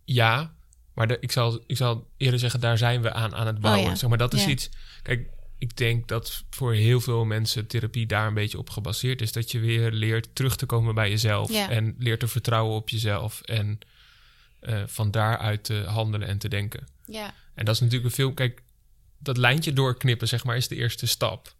[0.06, 0.54] ja,
[0.94, 3.84] maar de, ik, zal, ik zal eerder zeggen, daar zijn we aan aan het bouwen.
[3.84, 3.96] Oh ja.
[3.96, 4.50] zeg maar dat is Ja.
[4.50, 4.70] iets.
[5.04, 5.30] Kijk,
[5.60, 9.32] ik denk dat voor heel veel mensen therapie daar een beetje op gebaseerd is.
[9.32, 11.52] Dat je weer leert terug te komen bij jezelf.
[11.52, 11.70] Ja.
[11.70, 13.42] En leert te vertrouwen op jezelf.
[13.42, 13.80] En
[14.60, 16.88] eh, van daaruit te handelen en te denken.
[17.06, 17.34] Ja.
[17.54, 18.34] En dat is natuurlijk een veel.
[18.34, 18.62] Kijk,
[19.18, 21.54] dat lijntje doorknippen, zeg maar, is de eerste stap.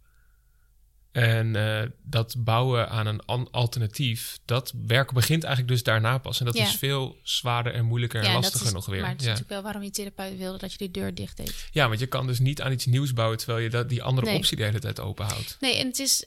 [1.12, 6.40] En eh, dat bouwen aan een alternatief, dat werk begint eigenlijk dus daarna pas.
[6.40, 6.64] En dat Ja.
[6.64, 9.02] is veel zwaarder en moeilijker en ja, lastiger is, nog weer.
[9.02, 9.32] Maar het is ja.
[9.32, 11.68] natuurlijk wel waarom je therapeut wilde dat je die deur dicht deed.
[11.72, 14.28] ja, want je kan dus niet aan iets nieuws bouwen terwijl je dat, die andere
[14.28, 14.36] Nee.
[14.36, 15.58] optie de hele tijd open houdt.
[15.60, 16.26] Nee, en het is,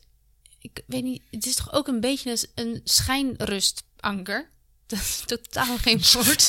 [0.58, 4.50] ik weet niet, het is toch ook een beetje een, schijnrustanker.
[4.86, 6.46] Dat is totaal geen woord.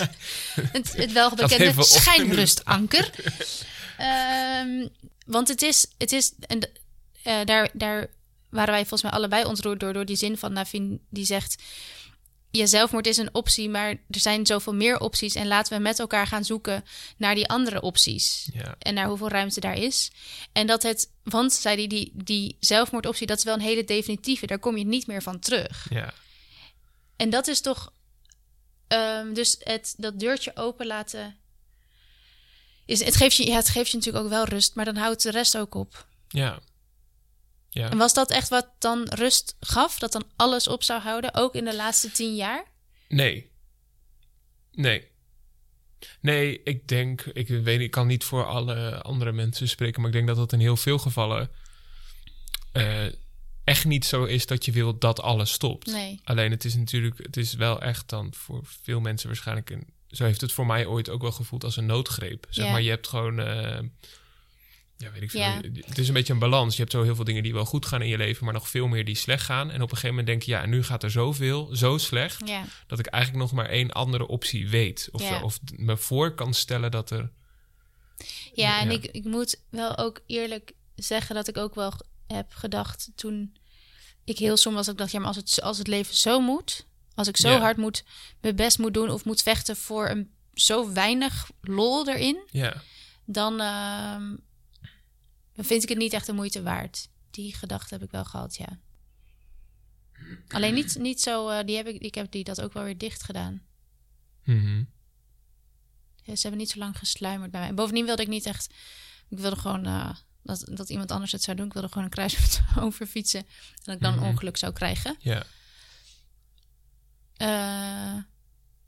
[0.72, 3.10] het, het welbekende schijnrustanker.
[3.98, 4.88] Ehm,
[5.26, 6.70] want het is, het is en
[7.24, 8.10] eh, daar, daar
[8.54, 11.64] waren wij volgens mij allebei ontroerd door, door die zin van Navin, die zegt:
[12.52, 15.36] Je zelfmoord is een optie, maar er zijn zoveel meer opties.
[15.36, 16.84] En laten we met elkaar gaan zoeken
[17.18, 20.12] naar die andere opties Ja, en naar hoeveel ruimte daar is.
[20.52, 24.48] En dat het, want zei hij, die, die zelfmoordoptie, dat is wel een hele definitieve,
[24.48, 25.88] daar kom je niet meer van terug.
[25.90, 26.14] ja,
[27.16, 27.94] En dat is toch,
[28.88, 31.38] ehm, dus het, dat deurtje open laten
[32.86, 35.24] is, het, geeft je, ja, het geeft je natuurlijk ook wel rust, maar dan houdt
[35.24, 36.08] de rest ook op.
[36.28, 36.60] Ja.
[37.74, 37.90] Ja.
[37.90, 40.00] En was dat echt wat dan rust gaf?
[40.00, 42.66] Dat dan alles op zou houden, ook in de laatste tien jaar?
[43.08, 43.52] Nee.
[44.72, 45.12] Nee.
[46.20, 50.16] Nee, ik denk, ik weet ik kan niet voor alle andere mensen spreken, maar ik
[50.16, 51.50] denk dat dat in heel veel gevallen
[52.74, 53.06] uh,
[53.64, 55.88] echt niet zo is dat je wil dat alles stopt.
[55.88, 56.20] Nee.
[56.24, 60.24] Alleen het is natuurlijk, het is wel echt dan voor veel mensen waarschijnlijk een, zo
[60.24, 62.48] heeft het voor mij ooit ook wel gevoeld als een noodgreep.
[62.50, 63.80] Zeg maar, je hebt gewoon, uh,
[65.04, 65.40] ja, weet ik veel.
[65.40, 65.62] Ja.
[65.86, 66.76] Het is een beetje een balans.
[66.76, 68.70] Je hebt zo heel veel dingen die wel goed gaan in je leven, maar nog
[68.70, 69.72] veel meer die slecht gaan.
[69.72, 72.64] En op een gegeven moment denk je, ja, nu gaat er zoveel, zo slecht, ja.
[72.88, 75.10] dat ik eigenlijk nog maar één andere optie weet.
[75.12, 75.42] Of, ja.
[75.42, 77.32] of me voor kan stellen dat er.
[78.54, 81.94] Ja, en Ik, ik moet wel ook eerlijk zeggen dat ik ook wel
[82.28, 83.56] heb gedacht toen
[84.24, 84.88] ik heel soms was.
[84.88, 86.86] Ik dacht, ja, maar als het, als het leven zo moet,
[87.16, 88.04] als ik zo hard moet,
[88.42, 92.82] mijn best moet doen of moet vechten voor een zo weinig lol erin, ja.
[93.26, 94.16] dan, uh,
[95.56, 97.10] dan vind ik het niet echt de moeite waard.
[97.32, 98.80] Die gedachte heb ik wel gehad, ja.
[100.48, 102.98] Alleen niet, niet zo, uh, die heb ik, ik heb die dat ook wel weer
[102.98, 103.62] dicht gedaan.
[104.44, 104.92] Mm
[106.26, 107.74] ja, ze hebben niet zo lang gesluimerd bij mij.
[107.74, 108.74] Bovendien wilde ik niet echt,
[109.30, 111.66] ik wilde gewoon uh, dat, dat iemand anders het zou doen.
[111.66, 113.40] Ik wilde gewoon een kruis over fietsen.
[113.40, 113.48] En
[113.84, 114.24] dat ik dan Mhm.
[114.24, 115.16] ongeluk zou krijgen.
[115.20, 115.44] Ja.
[117.34, 118.14] Eh,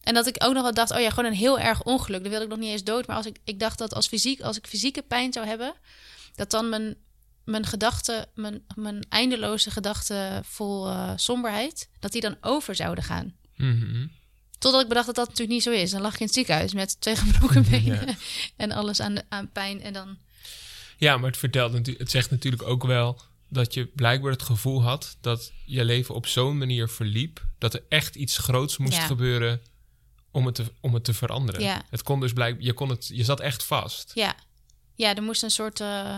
[0.01, 2.21] en dat ik ook nog wel dacht, oh ja, gewoon een heel erg ongeluk.
[2.21, 3.07] Dan wilde ik nog niet eens dood.
[3.07, 5.73] Maar als ik, ik dacht dat als, fysiek, als ik fysieke pijn zou hebben,
[6.35, 6.95] dat dan mijn,
[7.43, 13.35] mijn gedachten, mijn, mijn eindeloze gedachten vol eh, somberheid, dat die dan over zouden gaan.
[13.55, 14.07] Mhm.
[14.59, 15.91] Totdat ik bedacht dat dat natuurlijk niet zo is.
[15.91, 18.15] Dan lag je in het ziekenhuis met twee gebroken benen Ja.
[18.63, 19.81] en alles aan, de, aan pijn.
[19.81, 20.17] En dan,
[20.97, 25.17] Ja, maar het, vertelt, het zegt natuurlijk ook wel dat je blijkbaar het gevoel had
[25.21, 29.05] dat je leven op zo'n manier verliep dat er echt iets groots moest Ja.
[29.05, 29.61] gebeuren
[30.31, 31.61] om het te, om het te veranderen.
[31.61, 31.81] Ja.
[31.89, 34.11] Het kon dus blijkbaar, je, kon het, je zat echt vast.
[34.13, 34.35] ja,
[34.95, 36.17] ja, er moest een soort, eh,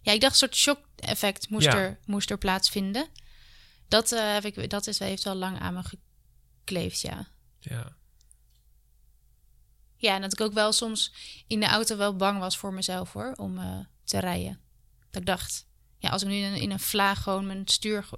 [0.00, 1.74] ja, ik dacht een soort shock-effect moest, Ja.
[1.76, 3.08] er, moest er plaatsvinden.
[3.88, 5.82] Dat, eh, heb ik, dat is, heeft wel lang aan me
[6.62, 7.28] gekleefd, ja.
[7.58, 7.96] Ja.
[9.96, 11.12] Ja, en dat ik ook wel soms
[11.46, 14.60] in de auto wel bang was voor mezelf hoor, om eh, te rijden.
[15.10, 15.66] Dat ik dacht,
[15.98, 18.08] ja, als ik nu in, in een vlaag gewoon mijn stuur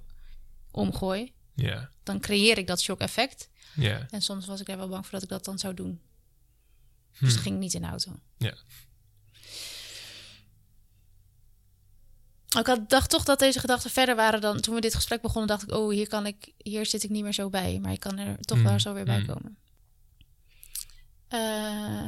[0.70, 1.90] omgooi, Ja.
[2.02, 3.50] dan creëer ik dat shock-effect.
[3.74, 4.06] Ja.
[4.10, 6.00] En soms was ik er wel bang voor dat ik dat dan zou doen.
[7.12, 7.24] Hm.
[7.24, 8.20] Dus dan ging ik niet in de auto.
[8.36, 8.54] Ja.
[12.58, 15.46] Ik had, dacht toch dat deze gedachten verder waren dan toen we dit gesprek begonnen.
[15.48, 17.78] Dacht ik, oh, hier kan ik, hier zit ik niet meer zo bij.
[17.82, 19.26] Maar ik kan er toch Mm, wel zo weer bij mm.
[19.26, 19.56] komen.
[21.28, 22.04] Eh,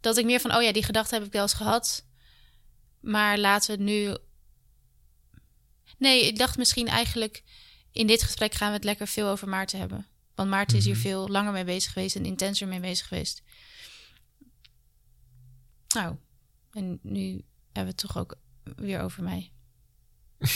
[0.00, 2.04] dat ik meer van, oh ja, die gedachte heb ik wel eens gehad.
[3.00, 4.16] Maar laten we nu.
[5.98, 7.42] Nee, ik dacht misschien eigenlijk
[7.92, 10.06] in dit gesprek gaan we het lekker veel over Maarten hebben.
[10.34, 11.02] Want Maarten is hier Mhm.
[11.02, 13.42] veel langer mee bezig geweest en intenser mee bezig geweest.
[15.94, 16.16] Nou,
[16.72, 18.34] en nu hebben we het toch ook
[18.76, 19.52] weer over mij.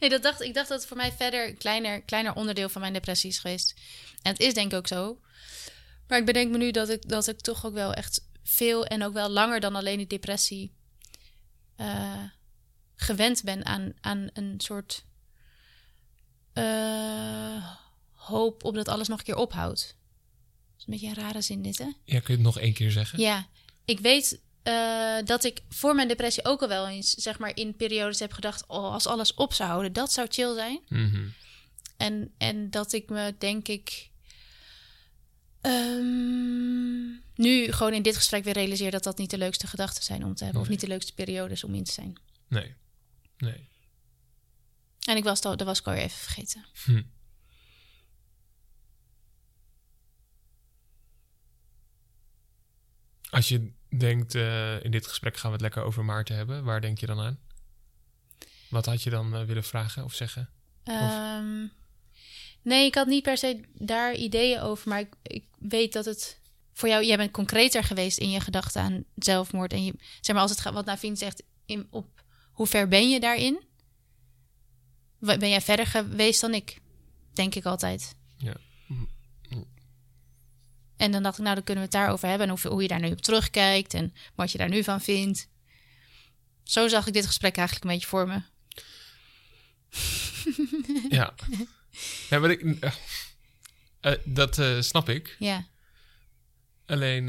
[0.00, 2.80] nee, dat dacht, ik dacht dat het voor mij verder een kleiner, kleiner onderdeel van
[2.80, 3.74] mijn depressie is geweest.
[4.22, 5.20] En het is denk ik ook zo.
[6.08, 9.02] Maar ik bedenk me nu dat ik, dat ik toch ook wel echt veel en
[9.02, 10.72] ook wel langer dan alleen die depressie
[11.76, 12.24] eh,
[12.96, 15.04] gewend ben aan, aan een soort
[16.52, 17.70] eh,
[18.12, 19.80] hoop op dat alles nog een keer ophoudt.
[19.80, 21.84] Dat is een beetje een rare zin dit, hè?
[21.84, 23.20] ja, kun je het nog één keer zeggen?
[23.20, 23.48] Ja,
[23.84, 27.76] ik weet eh, dat ik voor mijn depressie ook al wel eens, zeg maar, in
[27.76, 30.80] periodes heb gedacht: oh, als alles op zou houden, dat zou chill zijn.
[30.88, 31.28] Mhm.
[31.96, 34.10] En, en dat ik me, denk ik,
[35.60, 40.24] ehm, nu gewoon in dit gesprek weer realiseer dat dat niet de leukste gedachten zijn
[40.24, 40.62] om te hebben.
[40.62, 42.20] Of niet de leukste periodes om in te zijn.
[42.48, 42.74] Nee.
[43.36, 43.68] Nee.
[45.04, 46.66] En ik was dat was ik alweer even vergeten.
[46.84, 47.02] Hm.
[53.30, 56.80] Als je denkt, eh, in dit gesprek gaan we het lekker over Maarten hebben, waar
[56.80, 57.38] denk je dan aan?
[58.68, 60.48] Wat had je dan eh, willen vragen of zeggen?
[60.84, 61.66] Ehm,
[62.62, 64.88] nee, ik had niet per se daar ideeën over.
[64.88, 66.40] Maar ik, ik weet dat het
[66.72, 67.04] voor jou...
[67.04, 69.72] Jij bent concreter geweest in je gedachten aan zelfmoord.
[69.72, 73.10] En je, zeg maar, als het gaat, wat Navien zegt, in, op hoe ver ben
[73.10, 73.62] je daarin?
[75.18, 76.80] Ben jij verder geweest dan ik?
[77.32, 78.14] Denk ik altijd.
[78.38, 78.56] Ja.
[81.00, 82.48] En dan dacht ik, nou, dan kunnen we het daarover hebben.
[82.48, 85.48] En hoe, hoe je daar nu op terugkijkt en wat je daar nu van vindt.
[86.62, 88.40] Zo zag ik dit gesprek eigenlijk een beetje voor me.
[91.08, 91.34] Ja.
[92.30, 92.92] ja maar ik, eh,
[94.00, 95.36] eh, dat eh, snap ik.
[95.38, 95.66] Ja.
[96.86, 97.26] Alleen,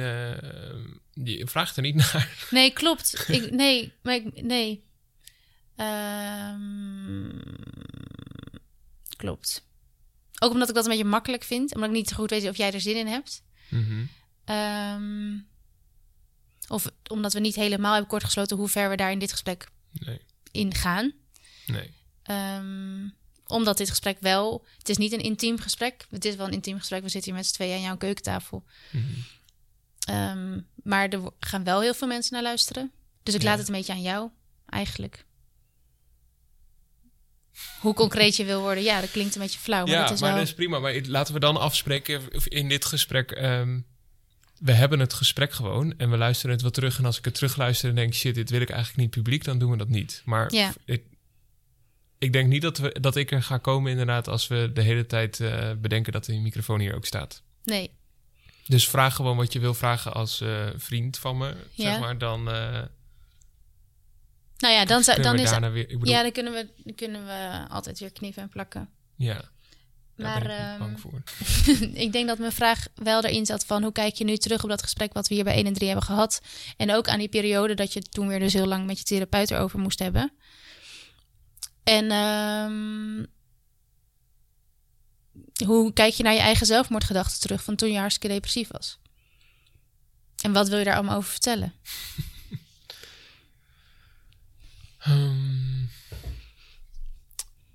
[1.13, 2.47] je vraagt er niet naar.
[2.49, 3.25] Nee, klopt.
[3.27, 4.85] Ik, nee, maar ik, nee.
[5.75, 7.29] Ehm,
[9.17, 9.67] klopt.
[10.39, 11.75] Ook omdat ik dat een beetje makkelijk vind.
[11.75, 13.43] Omdat ik niet zo goed weet of jij er zin in hebt.
[14.45, 15.37] Ehm,
[16.67, 20.19] Of omdat we niet helemaal hebben kortgesloten hoe ver we daar in dit gesprek Nee.
[20.51, 21.11] in gaan.
[21.67, 21.93] Nee.
[22.23, 23.07] Ehm,
[23.45, 24.65] omdat dit gesprek wel...
[24.77, 26.05] Het is niet een intiem gesprek.
[26.09, 27.01] Het is wel een intiem gesprek.
[27.03, 28.63] We zitten hier met z'n tweeën aan jouw keukentafel.
[28.91, 29.03] Mhm.
[29.99, 32.91] Ehm, maar er gaan wel heel veel mensen naar luisteren.
[33.23, 33.47] Dus ik Ja.
[33.49, 34.29] laat het een beetje aan jou,
[34.65, 35.25] eigenlijk.
[37.79, 39.85] Hoe concreet je wil worden, ja, dat klinkt een beetje flauw.
[39.85, 40.39] Maar ja, dat is maar wel...
[40.39, 40.79] dat is prima.
[40.79, 43.31] Maar laten we dan afspreken in dit gesprek.
[43.31, 43.79] ehm,
[44.59, 46.97] we hebben het gesprek gewoon en we luisteren het wel terug.
[46.97, 49.59] En als ik het terugluister en denk, shit, dit wil ik eigenlijk niet publiek, dan
[49.59, 50.21] doen we dat niet.
[50.25, 50.73] Maar Ja.
[50.85, 51.03] ik,
[52.19, 55.05] ik denk niet dat, we, dat ik er ga komen inderdaad als we de hele
[55.05, 57.43] tijd eh, bedenken dat die microfoon hier ook staat.
[57.63, 57.91] Nee,
[58.67, 61.91] Dus vraag gewoon wat je wil vragen als eh, vriend van me, Ja.
[61.91, 62.17] zeg maar.
[62.17, 62.81] Dan, eh
[64.61, 65.49] nou ja, dan, zou, dan is...
[65.49, 65.89] daarna weer...
[65.89, 68.89] Ik bedoel, Ja, dan kunnen, we, dan kunnen we altijd weer knippen en plakken.
[69.15, 69.33] ja,
[70.15, 71.21] daar Maar ben ik niet ehm, bang voor.
[72.05, 73.83] ik denk dat mijn vraag wel erin zat van...
[73.83, 75.87] hoe kijk je nu terug op dat gesprek wat we hier bij 1 en 3
[75.87, 76.41] hebben gehad?
[76.77, 79.51] En ook aan die periode dat je toen weer dus heel lang met je therapeut
[79.51, 80.33] erover moest hebben.
[81.83, 83.25] En ehm,
[85.65, 87.63] hoe kijk je naar je eigen zelfmoordgedachten terug...
[87.63, 88.99] van toen je hartstikke depressief was?
[90.41, 91.73] En wat wil je daar allemaal over vertellen?
[95.01, 95.83] Ehm,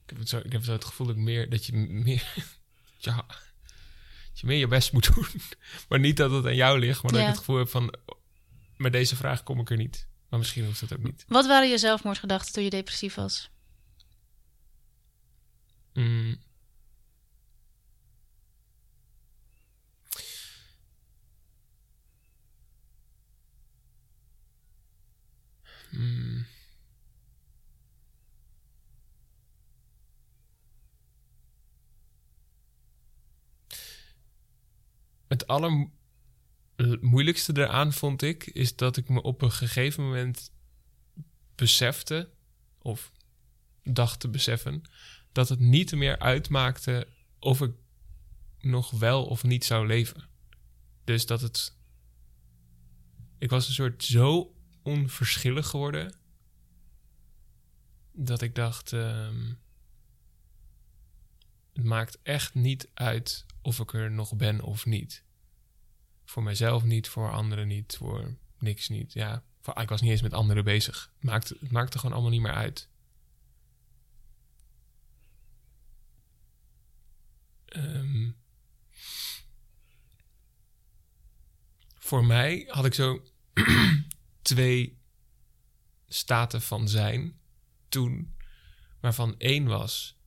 [0.03, 2.33] ik, heb het zo, ik heb zo het gevoel dat, ik meer, dat je meer...
[2.99, 5.27] ja, dat je meer je best moet doen.
[5.89, 7.95] maar niet dat het aan jou ligt, maar dat ik het gevoel heb van...
[8.77, 10.09] met deze vraag kom ik er niet.
[10.29, 11.25] Maar misschien hoeft dat ook niet.
[11.29, 13.51] Wat waren je zelfmoordgedachten toen je depressief was?
[15.93, 16.45] Mm.
[25.91, 26.47] Mm.
[35.29, 40.51] Het allermoeilijkste eraan vond ik, is dat ik me op een gegeven moment
[41.55, 42.31] besefte,
[42.79, 43.13] of
[43.83, 44.83] dacht te beseffen,
[45.33, 47.09] dat het niet meer uitmaakte
[47.39, 47.73] of ik
[48.61, 50.29] nog wel of niet zou leven.
[51.05, 51.77] Dus dat het.
[53.39, 56.15] Ik was een soort zo onverschillig geworden.
[58.13, 58.93] Dat ik dacht.
[58.93, 59.53] ehm,
[61.73, 65.25] het maakt echt niet uit of ik er nog ben of niet.
[66.25, 69.13] Voor mijzelf niet, voor anderen niet, voor niks niet.
[69.13, 69.43] Ja,
[69.75, 71.13] ik was niet eens met anderen bezig.
[71.15, 72.89] Het maakte, maakte gewoon allemaal niet meer uit.
[77.65, 78.31] Ehm,
[81.95, 83.23] voor mij had ik zo
[84.43, 84.99] twee
[86.07, 87.41] staten van zijn
[87.89, 88.37] toen,
[89.01, 90.19] waarvan één was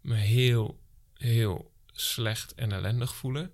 [0.00, 0.82] me heel,
[1.14, 3.52] heel slecht en ellendig voelen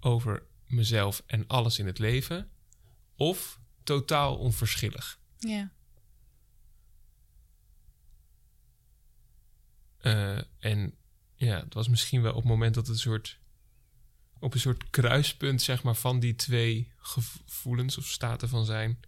[0.00, 2.50] over mezelf en alles in het leven,
[3.16, 5.20] of totaal onverschillig.
[5.38, 5.72] Ja.
[9.98, 10.94] Eh, en
[11.34, 13.38] ja, het was misschien wel op het moment dat het een soort.
[14.38, 19.00] op een soort kruispunt, zeg maar, van die twee gevoelens of staten van zijn.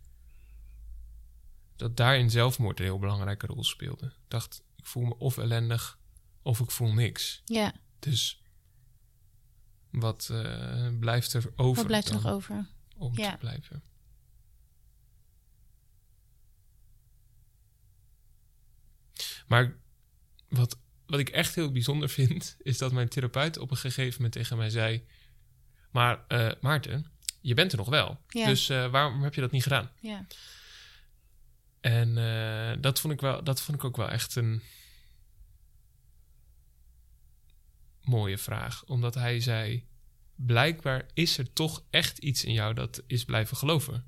[1.76, 4.06] dat daarin zelfmoord een heel belangrijke rol speelde.
[4.06, 5.98] Ik dacht, ik voel me of ellendig
[6.42, 7.42] of ik voel niks.
[7.44, 8.42] Ja, Dus
[9.90, 11.76] wat eh, blijft er over?
[11.76, 12.66] wat blijft er nog over?
[12.96, 13.30] om Ja.
[13.30, 13.82] te blijven?
[19.46, 19.76] Maar
[20.48, 24.32] wat, wat ik echt heel bijzonder vind, is dat mijn therapeut op een gegeven moment
[24.32, 25.06] tegen mij zei:
[25.90, 28.20] Maar eh, Maarten, je bent er nog wel.
[28.28, 28.46] Ja.
[28.46, 29.90] Dus eh, waarom heb je dat niet gedaan?
[30.00, 30.26] Ja.
[31.80, 32.14] En
[32.80, 34.62] dat, vond ik wel, dat vond ik ook wel echt een
[38.02, 38.84] mooie vraag.
[38.84, 39.86] Omdat hij zei:
[40.34, 44.04] Blijkbaar is er toch echt iets in jou dat is blijven geloven.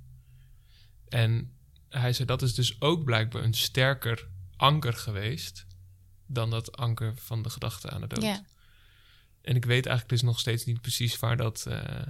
[1.09, 1.57] En
[1.89, 5.67] hij zei: Dat is dus ook blijkbaar een sterker anker geweest.
[6.27, 8.43] dan dat anker van de gedachte aan de dood.
[9.41, 12.09] En ik weet eigenlijk dus nog steeds niet precies waar dat eh,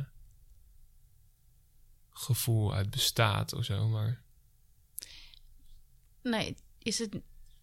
[2.11, 3.89] gevoel uit bestaat of zo.
[3.89, 4.23] Maar
[6.23, 7.15] Nee, is het.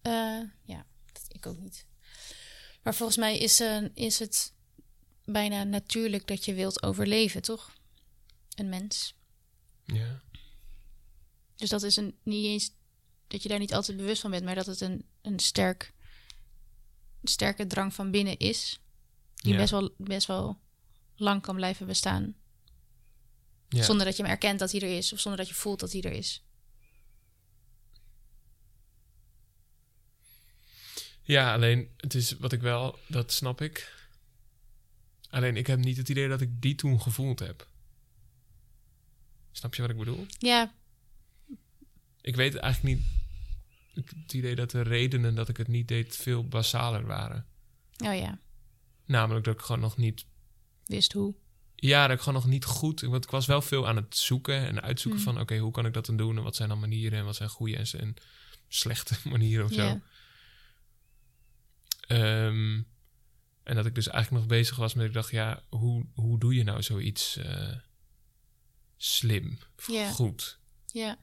[0.02, 0.86] eh, ja,
[1.28, 1.86] ik ook niet.
[2.82, 4.52] Maar volgens mij is, eh, is het
[5.24, 7.72] bijna natuurlijk dat je wilt overleven, toch?
[8.54, 9.14] Een mens.
[9.84, 10.22] ja.
[11.56, 12.70] Dus dat is een, niet eens
[13.26, 15.92] dat je daar niet altijd bewust van bent, maar dat het een, een, sterk,
[17.22, 18.80] een sterke drang van binnen is.
[19.34, 19.58] Die Ja.
[19.58, 20.60] best, wel, best wel
[21.16, 22.34] lang kan blijven bestaan.
[23.68, 23.82] Ja.
[23.82, 25.92] Zonder dat je hem erkent dat hij er is, of zonder dat je voelt dat
[25.92, 26.42] hij er is.
[31.22, 34.00] Ja, alleen het is wat ik wel, dat snap ik.
[35.30, 37.66] Alleen ik heb niet het idee dat ik die toen gevoeld heb.
[39.52, 40.26] Snap je wat ik bedoel?
[40.38, 40.74] Ja.
[42.20, 43.06] Ik weet eigenlijk niet...
[43.94, 47.46] Het idee dat de redenen dat ik het niet deed veel basaler waren.
[48.04, 48.38] Oh ja.
[49.04, 50.24] Namelijk dat ik gewoon nog niet...
[50.84, 51.34] Wist hoe.
[51.74, 53.00] Ja, dat ik gewoon nog niet goed...
[53.00, 55.26] Want ik was wel veel aan het zoeken en uitzoeken Mm.
[55.26, 55.40] van...
[55.40, 56.36] Oké, hoe kan ik dat dan doen?
[56.36, 57.18] En wat zijn dan manieren?
[57.18, 58.14] En wat zijn goede en, en
[58.68, 59.82] slechte manieren of zo?
[59.82, 60.00] Ja.
[62.12, 62.82] Ehm,
[63.62, 65.06] en dat ik dus eigenlijk nog bezig was met...
[65.06, 67.76] Ik dacht, ja, hoe, hoe doe je nou zoiets eh,
[68.96, 69.58] slim?
[70.12, 70.58] Goed?
[70.86, 71.18] Ja.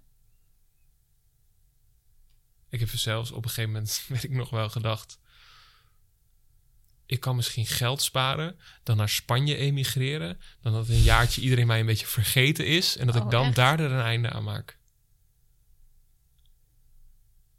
[2.70, 5.20] Ik heb zelfs op een gegeven moment, weet ik nog wel, gedacht...
[7.06, 10.40] Ik kan misschien geld sparen, dan naar Spanje emigreren...
[10.62, 12.98] dan dat een jaartje iedereen mij een beetje vergeten is...
[12.98, 13.56] en dat ik Oh, dan echt?
[13.56, 14.78] daar er een einde aan maak.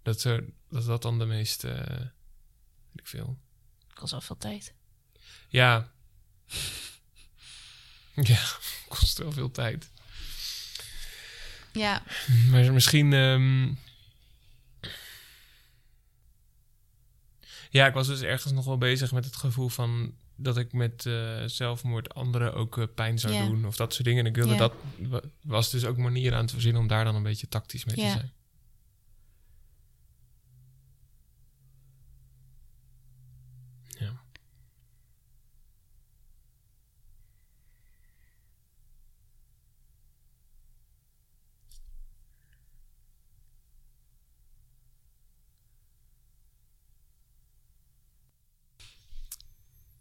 [0.02, 1.64] Dat zo, dat, dat dan de meest...
[1.64, 2.06] eh,
[3.10, 3.38] veel.
[3.94, 4.74] Kost wel veel tijd.
[5.48, 5.90] Ja.
[8.32, 8.42] ja,
[8.88, 9.90] kost wel veel tijd.
[11.72, 12.02] Ja.
[12.50, 13.12] Maar misschien.
[13.12, 13.72] ehm,
[17.70, 21.06] Ja, ik was dus ergens nog wel bezig met het gevoel van dat ik met
[21.06, 24.24] eh, zelfmoord anderen ook eh, pijn zou doen of dat soort dingen.
[24.24, 27.14] En ik wilde dat wa- was dus ook manier aan te verzinnen om daar dan
[27.14, 28.32] een beetje tactisch mee te zijn.
[33.98, 34.22] Ja.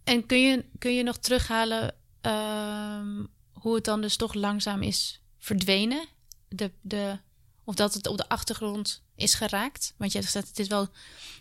[0.10, 5.22] En kun je, kun je nog terughalen ehm, hoe het dan dus toch langzaam is
[5.38, 6.08] verdwenen?
[6.48, 7.20] De, de,
[7.64, 9.94] of dat het op de achtergrond is geraakt?
[9.98, 10.90] Want je hebt gezegd, het is wel,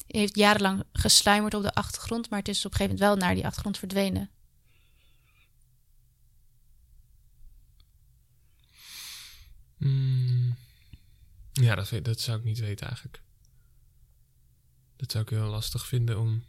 [0.07, 3.35] heeft jarenlang gesluimerd op de achtergrond, maar het is op een gegeven moment wel naar
[3.35, 4.31] die achtergrond verdwenen.
[9.77, 10.57] Mm.
[11.53, 13.23] Ja, dat, dat zou ik niet weten eigenlijk.
[14.97, 16.45] Dat zou ik heel lastig vinden om.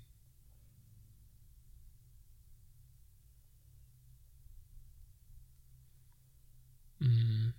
[6.99, 7.53] Mm.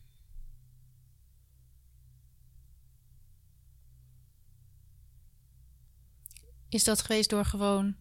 [6.69, 7.95] Is dat geweest door gewoon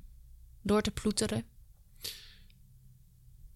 [0.61, 1.43] door te ploeteren?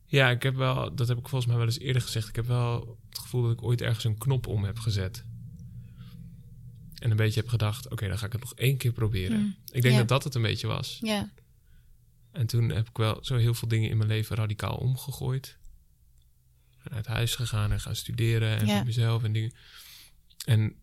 [0.06, 2.28] Ja, ik heb wel, dat heb ik volgens mij wel eens eerder gezegd.
[2.28, 5.26] Ik heb wel het gevoel dat ik ooit ergens een knop om heb gezet.
[7.00, 9.40] En een beetje heb gedacht: oké, dan ga ik het nog één keer proberen.
[9.40, 9.56] Mm.
[9.72, 10.00] Ik denk Ja.
[10.00, 10.98] dat dat het een beetje was.
[11.02, 11.32] Ja,
[12.32, 15.58] En toen heb ik wel zo heel veel dingen in mijn leven radicaal omgegooid.
[16.92, 18.76] Uit huis gegaan en gaan studeren en Ja.
[18.76, 19.54] voor mezelf en dingen.
[20.46, 20.76] En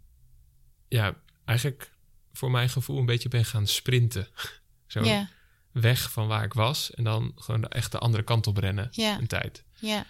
[0.89, 1.91] ja, eigenlijk
[2.33, 4.29] voor mijn gevoel een beetje ben gaan sprinten.
[4.87, 5.29] Zo ja,
[5.73, 8.89] weg van waar ik was en dan gewoon de, echt de andere kant op rennen
[8.91, 9.65] ja, een tijd.
[9.75, 10.07] ja,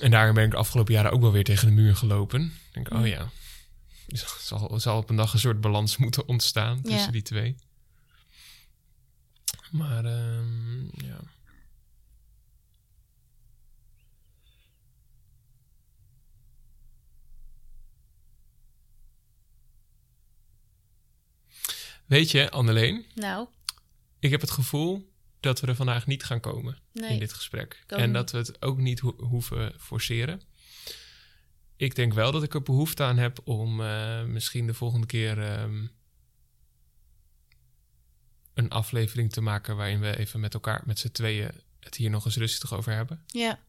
[0.00, 2.42] En daarin ben ik de afgelopen jaren ook wel weer tegen de muur gelopen.
[2.44, 3.30] Ik denk, oh ja,
[4.08, 7.56] er zal, zal op een dag een soort balans moeten ontstaan tussen die twee.
[9.70, 11.20] Maar ehm, ja.
[22.06, 23.48] Weet je, Anneleen, Nou,
[24.18, 26.78] ik heb het gevoel dat we er vandaag niet gaan komen
[27.12, 27.84] in dit gesprek.
[27.98, 30.42] En dat we het ook niet ho- hoeven forceren.
[31.76, 35.42] Ik denk wel dat ik er behoefte aan heb om eh, misschien de volgende keer
[35.42, 35.86] ehm,
[38.54, 41.50] een aflevering te maken waarin we even met elkaar, met z'n tweeën,
[41.80, 43.24] het hier nog eens rustig over hebben.
[43.26, 43.60] Ja,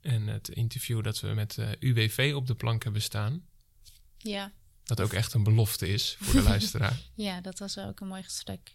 [0.00, 3.46] En het interview dat we met eh, UWV op de plank hebben staan,
[4.18, 4.52] ja.
[4.84, 7.00] Dat ook echt een belofte is voor de luisteraar.
[7.14, 8.70] Ja, dat was wel ook een mooi gesprek.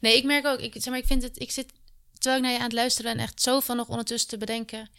[0.00, 1.72] Nee, ik merk ook, ik, zeg maar, ik vind het, ik zit
[2.20, 4.90] terwijl ik naar je aan het luisteren en echt zoveel nog ondertussen te bedenken,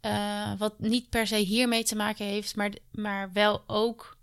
[0.00, 4.16] eh, wat niet per se hiermee te maken heeft, maar, maar wel ook.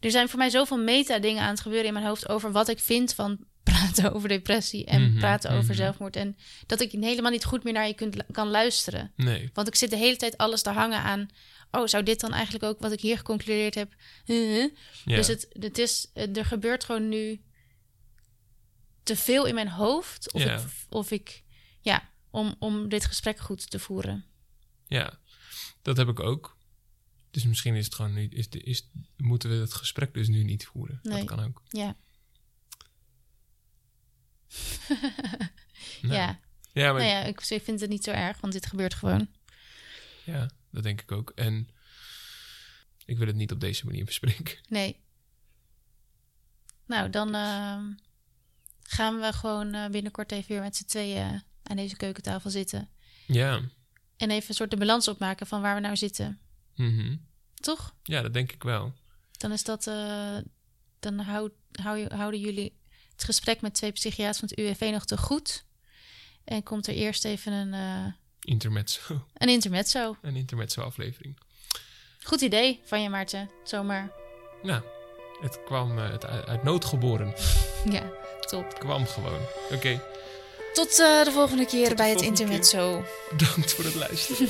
[0.00, 2.78] Er zijn voor mij zoveel meta-dingen aan het gebeuren in mijn hoofd over wat ik
[2.78, 5.74] vind van praten over depressie en Mhm, praten over mhm.
[5.74, 6.16] zelfmoord.
[6.16, 9.12] En dat ik helemaal niet goed meer naar je kunt, kan luisteren.
[9.16, 9.50] Nee.
[9.52, 11.28] Want ik zit de hele tijd alles te hangen aan.
[11.70, 13.94] Oh, zou dit dan eigenlijk ook wat ik hier geconcludeerd heb?
[14.24, 14.70] Huh?
[15.04, 15.16] Ja.
[15.16, 17.42] Dus het, het is, er gebeurt gewoon nu
[19.02, 20.32] te veel in mijn hoofd.
[20.32, 20.56] Of, Ja.
[20.58, 21.42] ik, of ik,
[21.80, 24.24] ja, om, om dit gesprek goed te voeren.
[24.86, 25.18] Ja,
[25.82, 26.56] dat heb ik ook.
[27.30, 30.44] Dus misschien is het gewoon niet, is, de- is, moeten we het gesprek dus nu
[30.44, 31.00] niet voeren.
[31.02, 31.16] Nee.
[31.18, 31.62] Dat kan ook.
[31.68, 31.96] Ja,
[36.02, 36.40] Nou, ja.
[36.72, 39.28] Ja, maar Nou ja, ik, ik vind het niet zo erg, want dit gebeurt gewoon.
[40.24, 40.50] Ja,
[40.82, 41.30] dat denk ik ook.
[41.34, 41.68] En
[43.04, 44.58] ik wil het niet op deze manier bespreken.
[44.68, 45.00] Nee.
[46.86, 47.84] Nou, dan ehm,
[48.82, 52.88] gaan we gewoon eh, binnenkort even weer met z'n tweeën aan deze keukentafel zitten.
[53.26, 53.60] Ja,
[54.16, 56.40] En even een soort de balans opmaken van waar we nou zitten.
[56.74, 57.16] Mhm.
[57.54, 57.94] Toch?
[58.02, 58.92] Ja, dat denk ik wel.
[59.32, 59.86] Dan is dat.
[59.86, 60.36] eh,
[60.98, 62.78] dan hou, hou, je- houden jullie
[63.12, 65.64] het gesprek met twee psychiaters van het UWV nog te goed.
[66.44, 68.12] En komt er eerst even een, eh,
[68.48, 69.00] Intermezzo.
[69.34, 70.16] een intermezzo.
[70.22, 71.36] Een intermezzo aflevering.
[72.22, 73.50] Goed idee van je, Maarten.
[73.64, 74.10] Zomaar.
[74.62, 74.82] Nou,
[75.40, 77.34] het kwam eh, het uit, uit nood geboren.
[77.90, 78.02] Ja,
[78.40, 78.64] top.
[78.68, 79.40] Het kwam gewoon.
[79.72, 80.00] Oké,
[80.72, 82.54] Tot eh, de volgende keer Tot bij het volgende keer.
[82.54, 83.04] intermezzo.
[83.36, 84.48] bedankt voor het luisteren.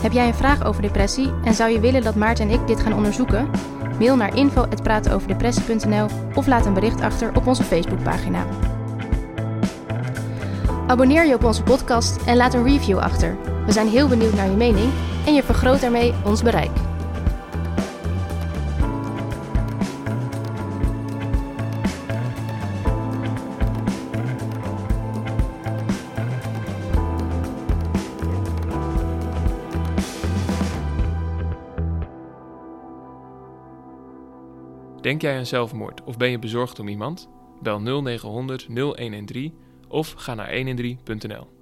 [0.00, 2.80] Heb jij een vraag over depressie en zou je willen dat Maarten en ik dit
[2.80, 3.50] gaan onderzoeken?
[3.98, 8.46] Mail naar info@praatenoverdepressie.nl of laat een bericht achter op onze Facebookpagina.
[10.86, 13.36] Abonneer je op onze podcast en laat een review achter.
[13.66, 14.92] We zijn heel benieuwd naar je mening
[15.26, 16.83] en je vergroot daarmee ons bereik.
[35.04, 37.28] Denk jij aan zelfmoord of ben je bezorgd om iemand?
[37.62, 39.54] Bel 0900 0113
[39.88, 41.53] of ga naar 113.nl.